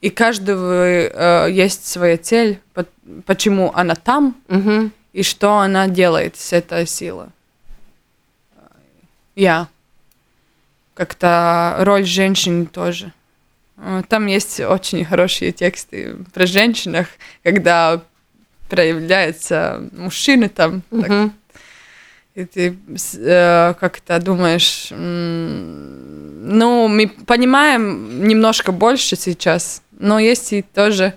И 0.00 0.10
каждого 0.10 0.84
э, 0.86 1.50
есть 1.50 1.86
своя 1.88 2.16
цель, 2.18 2.60
по- 2.72 2.86
почему 3.26 3.72
она 3.74 3.96
там 3.96 4.36
Мгм. 4.46 4.92
и 5.12 5.24
что 5.24 5.58
она 5.58 5.88
делает 5.88 6.36
с 6.36 6.52
этой 6.52 6.86
силой. 6.86 7.26
Я. 9.36 9.68
Как-то 10.94 11.76
роль 11.80 12.04
женщин 12.04 12.66
тоже. 12.66 13.12
Э, 13.78 14.02
Там 14.08 14.26
есть 14.26 14.60
очень 14.60 15.04
хорошие 15.04 15.52
тексты 15.52 16.16
про 16.34 16.46
женщинах, 16.46 17.06
когда 17.42 18.00
проявляются 18.68 19.82
мужчины 19.92 20.48
там. 20.48 20.82
так, 20.90 21.08
Мгм. 21.08 21.32
и 22.34 22.44
ты 22.44 22.76
э, 23.18 23.74
как-то 23.80 24.18
думаешь, 24.20 24.88
ну, 24.90 26.88
мы 26.88 27.08
понимаем 27.26 28.26
немножко 28.26 28.72
больше 28.72 29.16
сейчас, 29.16 29.82
но 29.98 30.18
есть 30.18 30.52
и 30.52 30.62
тоже... 30.62 31.14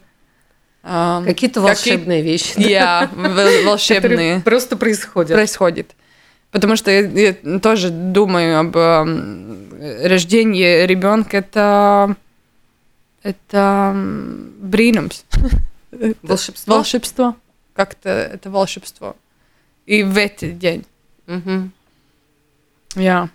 э, 0.83 1.23
Какие-то 1.25 1.61
какие- 1.61 1.93
волшебные 1.93 2.21
вещи. 2.21 2.53
да, 2.57 3.07
которые 3.07 3.65
волшебные 3.65 4.39
просто 4.41 4.75
происходят. 4.77 5.35
происходит. 5.35 5.95
Потому 6.53 6.75
что 6.75 6.91
я, 6.91 7.01
я 7.01 7.59
тоже 7.59 7.89
думаю 7.89 8.59
об 8.59 8.77
эм, 8.77 9.69
рождении 10.03 10.85
ребенка. 10.85 11.37
Это 11.37 12.15
это 13.23 13.91
м, 13.95 14.53
бринумс. 14.59 15.23
Волшебство? 16.21 16.75
Волшебство. 16.75 17.35
Как-то 17.73 18.09
это 18.09 18.51
волшебство. 18.51 19.15
И 19.87 20.03
в 20.03 20.15
этот 20.17 20.59
день. 20.59 20.85
Мгм. 21.25 21.71
Я. 22.95 23.29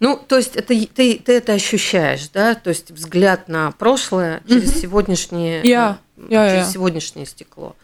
Ну, 0.00 0.16
то 0.28 0.36
есть 0.36 0.56
это, 0.56 0.68
ты, 0.68 1.16
ты 1.18 1.32
это 1.32 1.54
ощущаешь, 1.54 2.28
да? 2.28 2.54
То 2.54 2.68
есть 2.68 2.90
взгляд 2.90 3.48
на 3.48 3.70
прошлое 3.70 4.42
через 4.46 4.78
сегодняшнее, 4.80 5.62
Я, 5.62 5.98
э, 6.18 6.26
я, 6.28 6.50
через 6.50 6.66
я. 6.66 6.72
сегодняшнее 6.72 7.24
стекло. 7.24 7.74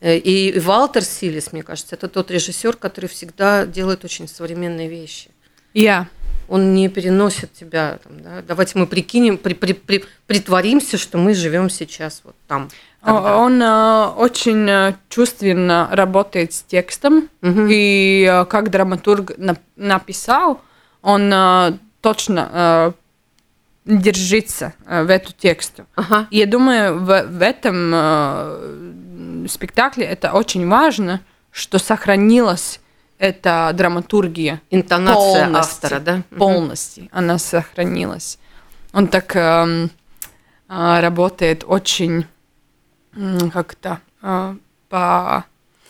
Э, 0.00 0.16
И 0.16 0.50
и 0.50 0.58
Валтер 0.58 1.02
Силис, 1.02 1.52
мне 1.52 1.62
кажется, 1.62 1.94
это 1.94 2.08
тот 2.08 2.30
режиссер, 2.30 2.76
который 2.76 3.06
всегда 3.06 3.66
делает 3.66 4.04
очень 4.04 4.28
современные 4.28 4.88
вещи. 4.88 5.30
Я. 5.72 6.08
Он 6.48 6.74
не 6.74 6.88
переносит 6.88 7.52
тебя. 7.52 7.98
Там, 8.04 8.22
да? 8.22 8.42
Давайте 8.46 8.78
мы 8.78 8.86
прикинем, 8.86 9.38
при, 9.38 9.54
при, 9.54 9.72
при, 9.72 10.04
притворимся, 10.26 10.98
что 10.98 11.18
мы 11.18 11.34
живем 11.34 11.70
сейчас 11.70 12.20
вот 12.24 12.36
там. 12.46 12.68
Тогда. 13.00 13.36
Он 13.36 13.62
э, 13.62 14.06
очень 14.16 14.68
э, 14.68 14.94
чувственно 15.08 15.88
работает 15.92 16.52
с 16.54 16.62
текстом, 16.62 17.28
угу. 17.42 17.66
и 17.68 18.26
э, 18.30 18.44
как 18.46 18.70
драматург 18.70 19.36
на, 19.36 19.56
написал, 19.76 20.62
он 21.02 21.30
э, 21.32 21.72
точно 22.00 22.50
э, 22.52 22.92
держится 23.84 24.72
э, 24.86 25.02
в 25.02 25.10
эту 25.10 25.32
тексту. 25.32 25.84
Ага. 25.96 26.28
И 26.30 26.38
я 26.38 26.46
думаю, 26.46 26.98
в, 26.98 27.22
в 27.24 27.42
этом 27.42 27.92
э, 27.94 28.92
спектакле 29.48 30.04
это 30.06 30.32
очень 30.32 30.68
важно, 30.68 31.20
что 31.50 31.78
сохранилась 31.78 32.80
эта 33.18 33.70
драматургия. 33.74 34.60
Интонация 34.70 35.44
полностью, 35.44 35.58
автора, 35.58 36.00
да? 36.00 36.22
Полностью. 36.36 37.04
Угу. 37.04 37.10
Она 37.12 37.38
сохранилась. 37.38 38.38
Он 38.92 39.08
так 39.08 39.34
э, 39.36 39.88
э, 40.68 41.00
работает 41.00 41.64
очень 41.66 42.26
как-то 43.52 44.00
э, 44.22 44.56
по 44.88 45.44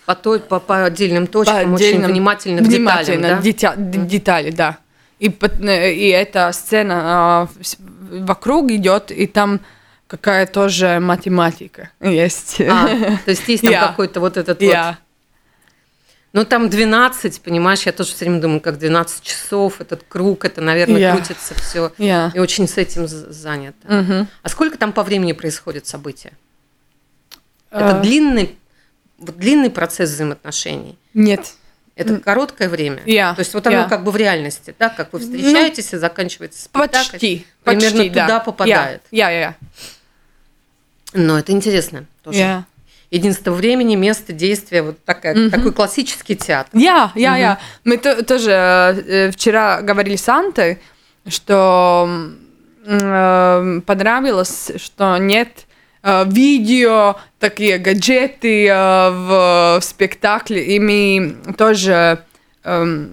по, 0.07 0.15
той, 0.15 0.41
по, 0.41 0.61
по 0.61 0.85
отдельным 0.85 1.27
точкам, 1.27 1.71
по 1.71 1.75
отдельным, 1.77 2.05
очень 2.05 2.13
внимательно 2.13 2.63
к 2.63 2.67
внимательно, 2.67 3.41
деталям, 3.41 3.91
да? 3.91 3.99
детали, 4.05 4.51
да. 4.51 4.79
И, 5.19 5.29
и 5.29 6.09
эта 6.09 6.53
сцена 6.53 7.49
э, 7.59 8.21
вокруг 8.21 8.71
идет, 8.71 9.11
и 9.11 9.27
там 9.27 9.61
какая 10.07 10.47
тоже 10.47 11.01
математика 11.01 11.91
есть. 12.01 12.61
А, 12.61 12.87
то 13.25 13.31
есть 13.31 13.49
есть 13.49 13.63
там 13.63 13.73
yeah. 13.73 13.89
какой-то 13.89 14.21
вот 14.21 14.37
этот 14.37 14.61
yeah. 14.61 14.89
вот... 14.89 14.97
Ну, 16.33 16.45
там 16.45 16.69
12, 16.69 17.43
понимаешь, 17.43 17.83
я 17.83 17.93
тоже 17.93 18.13
все 18.13 18.25
время 18.25 18.41
думаю, 18.41 18.61
как 18.61 18.77
12 18.79 19.23
часов, 19.23 19.81
этот 19.81 20.03
круг, 20.09 20.45
это, 20.45 20.61
наверное, 20.61 21.01
yeah. 21.01 21.13
крутится 21.13 21.55
все. 21.55 21.93
Yeah. 21.97 22.33
И 22.35 22.41
очень 22.41 22.67
с 22.67 22.77
этим 22.77 23.07
занято. 23.07 23.87
Uh-huh. 23.87 24.27
А 24.43 24.49
сколько 24.49 24.77
там 24.77 24.93
по 24.93 25.05
времени 25.05 25.33
происходит 25.33 25.87
события? 25.87 26.33
Это 27.71 27.91
uh. 27.91 28.03
длинный, 28.03 28.59
длинный 29.19 29.71
процесс 29.71 30.11
взаимоотношений? 30.11 30.99
Нет. 31.15 31.55
Это 31.97 32.19
короткое 32.19 32.69
время. 32.69 33.03
Yeah. 33.05 33.35
То 33.35 33.41
есть 33.41 33.55
вот 33.55 33.67
оно 33.67 33.77
yeah. 33.77 33.89
как 33.89 34.03
бы 34.03 34.11
в 34.11 34.17
реальности, 34.17 34.75
да, 34.79 34.89
как 34.89 35.13
вы 35.13 35.21
встречаетесь 35.21 35.93
ну, 35.93 35.99
и 35.99 36.01
заканчивается 36.01 36.65
спектакль. 36.65 37.13
Почти. 37.13 37.47
Примерно 37.63 37.99
почти, 37.99 38.09
туда 38.09 38.27
да. 38.27 38.41
попадает. 38.41 39.03
Я, 39.13 39.31
я, 39.31 39.41
я. 39.41 39.55
Но 41.13 41.39
это 41.39 41.53
интересно 41.53 42.07
тоже. 42.25 42.39
Yeah. 42.39 42.63
Единство 43.11 43.53
времени, 43.53 43.95
место, 43.95 44.33
действия, 44.33 44.83
вот 44.83 45.05
такая, 45.05 45.37
mm-hmm. 45.37 45.51
такой 45.51 45.73
классический 45.73 46.35
театр. 46.35 46.71
Я, 46.73 47.13
я, 47.15 47.37
я. 47.37 47.61
Мы 47.85 47.97
то, 47.99 48.25
тоже 48.25 48.51
э, 48.51 49.31
вчера 49.31 49.81
говорили 49.83 50.17
с 50.17 50.29
Антой, 50.29 50.81
что 51.29 52.33
э, 52.85 53.81
понравилось, 53.87 54.73
что 54.79 55.17
нет 55.19 55.64
видео, 56.05 57.17
такие 57.39 57.79
гаджеты 57.79 58.67
э, 58.67 59.11
в, 59.11 59.79
в 59.81 59.85
спектакле, 59.85 60.63
и 60.65 60.79
мы 60.79 61.37
тоже 61.57 62.23
э, 62.63 63.07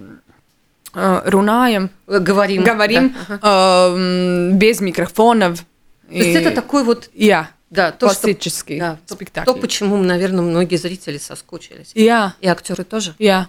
э, 0.94 1.22
рунаем, 1.24 1.90
говорим, 2.06 2.62
говорим 2.62 3.16
да. 3.28 3.88
э, 3.94 4.50
без 4.52 4.80
микрофонов. 4.80 5.64
То 6.08 6.14
есть 6.14 6.36
это 6.36 6.50
такой 6.50 6.84
вот... 6.84 7.08
Я. 7.14 7.50
Да, 7.70 7.90
то, 7.90 8.06
классический 8.06 8.76
что, 8.76 8.98
да, 9.08 9.14
спектакль. 9.14 9.50
То, 9.50 9.54
почему, 9.58 9.96
наверное, 9.96 10.42
многие 10.42 10.76
зрители 10.76 11.16
соскучились. 11.16 11.92
Я. 11.94 12.34
И 12.42 12.46
актеры 12.46 12.84
тоже. 12.84 13.14
Я. 13.18 13.48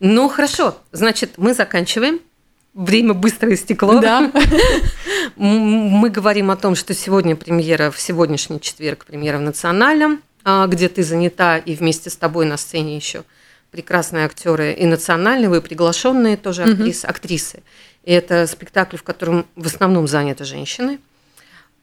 Ну, 0.00 0.30
хорошо. 0.30 0.78
Значит, 0.92 1.32
мы 1.36 1.52
заканчиваем. 1.52 2.20
Время 2.72 3.12
быстро 3.12 3.52
истекло. 3.52 4.00
Да. 4.00 4.32
Мы 5.36 6.10
говорим 6.10 6.50
о 6.50 6.56
том, 6.56 6.74
что 6.74 6.94
сегодня 6.94 7.36
премьера, 7.36 7.90
в 7.90 8.00
сегодняшний 8.00 8.60
четверг 8.60 9.04
премьера 9.04 9.38
в 9.38 9.42
Национальном, 9.42 10.22
а, 10.44 10.66
где 10.66 10.88
ты 10.88 11.02
занята, 11.02 11.58
и 11.58 11.74
вместе 11.74 12.10
с 12.10 12.16
тобой 12.16 12.46
на 12.46 12.56
сцене 12.56 12.96
еще 12.96 13.24
прекрасные 13.70 14.24
актеры 14.24 14.72
и 14.72 14.86
национальные, 14.86 15.48
вы 15.48 15.60
приглашенные 15.60 16.36
тоже 16.36 16.62
актрисы. 16.62 17.06
актрисы. 17.06 17.62
И 18.04 18.12
это 18.12 18.46
спектакль, 18.46 18.96
в 18.96 19.02
котором 19.02 19.46
в 19.56 19.66
основном 19.66 20.06
заняты 20.06 20.44
женщины. 20.44 21.00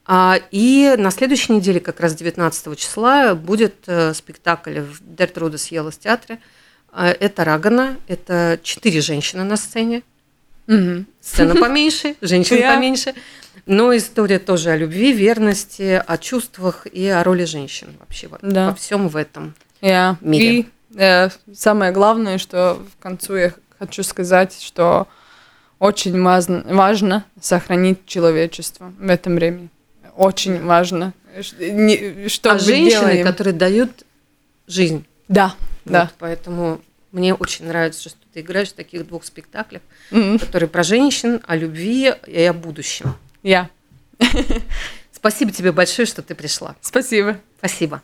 А, 0.06 0.40
и 0.52 0.96
на 0.98 1.12
следующей 1.12 1.54
неделе, 1.54 1.80
как 1.80 2.00
раз 2.00 2.16
19 2.16 2.78
числа, 2.78 3.36
будет 3.36 3.76
э, 3.88 4.14
спектакль 4.14 4.80
в 4.80 5.00
Дертрудес 5.02 5.68
Елос 5.68 5.98
театре. 5.98 6.40
А, 6.92 7.10
это 7.10 7.44
Рагана, 7.44 7.98
это 8.08 8.60
четыре 8.64 9.02
женщины 9.02 9.44
на 9.44 9.58
сцене. 9.58 10.04
Угу. 10.76 11.06
Сцена 11.22 11.56
поменьше, 11.56 12.16
женщины 12.22 12.62
поменьше. 12.62 13.14
Но 13.66 13.96
история 13.96 14.40
тоже 14.40 14.72
о 14.72 14.78
любви, 14.78 15.14
верности, 15.14 16.02
о 16.06 16.18
чувствах 16.18 16.88
и 16.88 17.08
о 17.08 17.24
роли 17.24 17.46
женщин 17.46 17.96
вообще 18.00 18.30
да. 18.42 18.70
во 18.70 18.76
всем 18.76 19.08
в 19.08 19.16
этом 19.16 19.54
yeah. 19.82 20.16
мире. 20.22 20.60
И 20.60 20.70
э, 20.98 21.30
самое 21.54 21.92
главное, 21.92 22.38
что 22.38 22.82
в 22.98 23.04
концу 23.04 23.36
я 23.36 23.54
хочу 23.78 24.04
сказать, 24.04 24.60
что 24.60 25.08
очень 25.80 26.22
важно, 26.22 26.64
важно 26.66 27.26
сохранить 27.40 28.06
человечество 28.06 28.94
в 28.98 29.10
этом 29.10 29.36
времени 29.36 29.70
очень 30.16 30.64
важно. 30.64 31.14
Что 31.40 32.52
а 32.52 32.60
женщины, 32.60 32.90
делаем. 32.90 33.26
которые 33.26 33.54
дают 33.54 34.06
жизнь. 34.68 35.06
Да, 35.28 35.56
вот, 35.86 35.94
да. 35.94 36.12
Поэтому 36.20 36.82
мне 37.12 37.34
очень 37.34 37.66
нравится, 37.66 38.10
что 38.10 38.20
ты 38.34 38.42
играешь 38.42 38.70
в 38.70 38.74
таких 38.74 39.08
двух 39.08 39.24
спектаклях, 39.24 39.82
mm-hmm. 40.12 40.40
которые 40.40 40.70
про 40.70 40.84
женщин, 40.84 41.42
о 41.46 41.56
любви 41.56 42.14
и 42.28 42.42
о 42.44 42.54
будущем. 42.54 43.16
Я. 43.44 43.70
Спасибо 45.12 45.52
тебе 45.52 45.72
большое, 45.72 46.06
что 46.06 46.22
ты 46.22 46.36
пришла. 46.36 46.76
Спасибо. 46.82 47.40
Спасибо. 47.60 48.02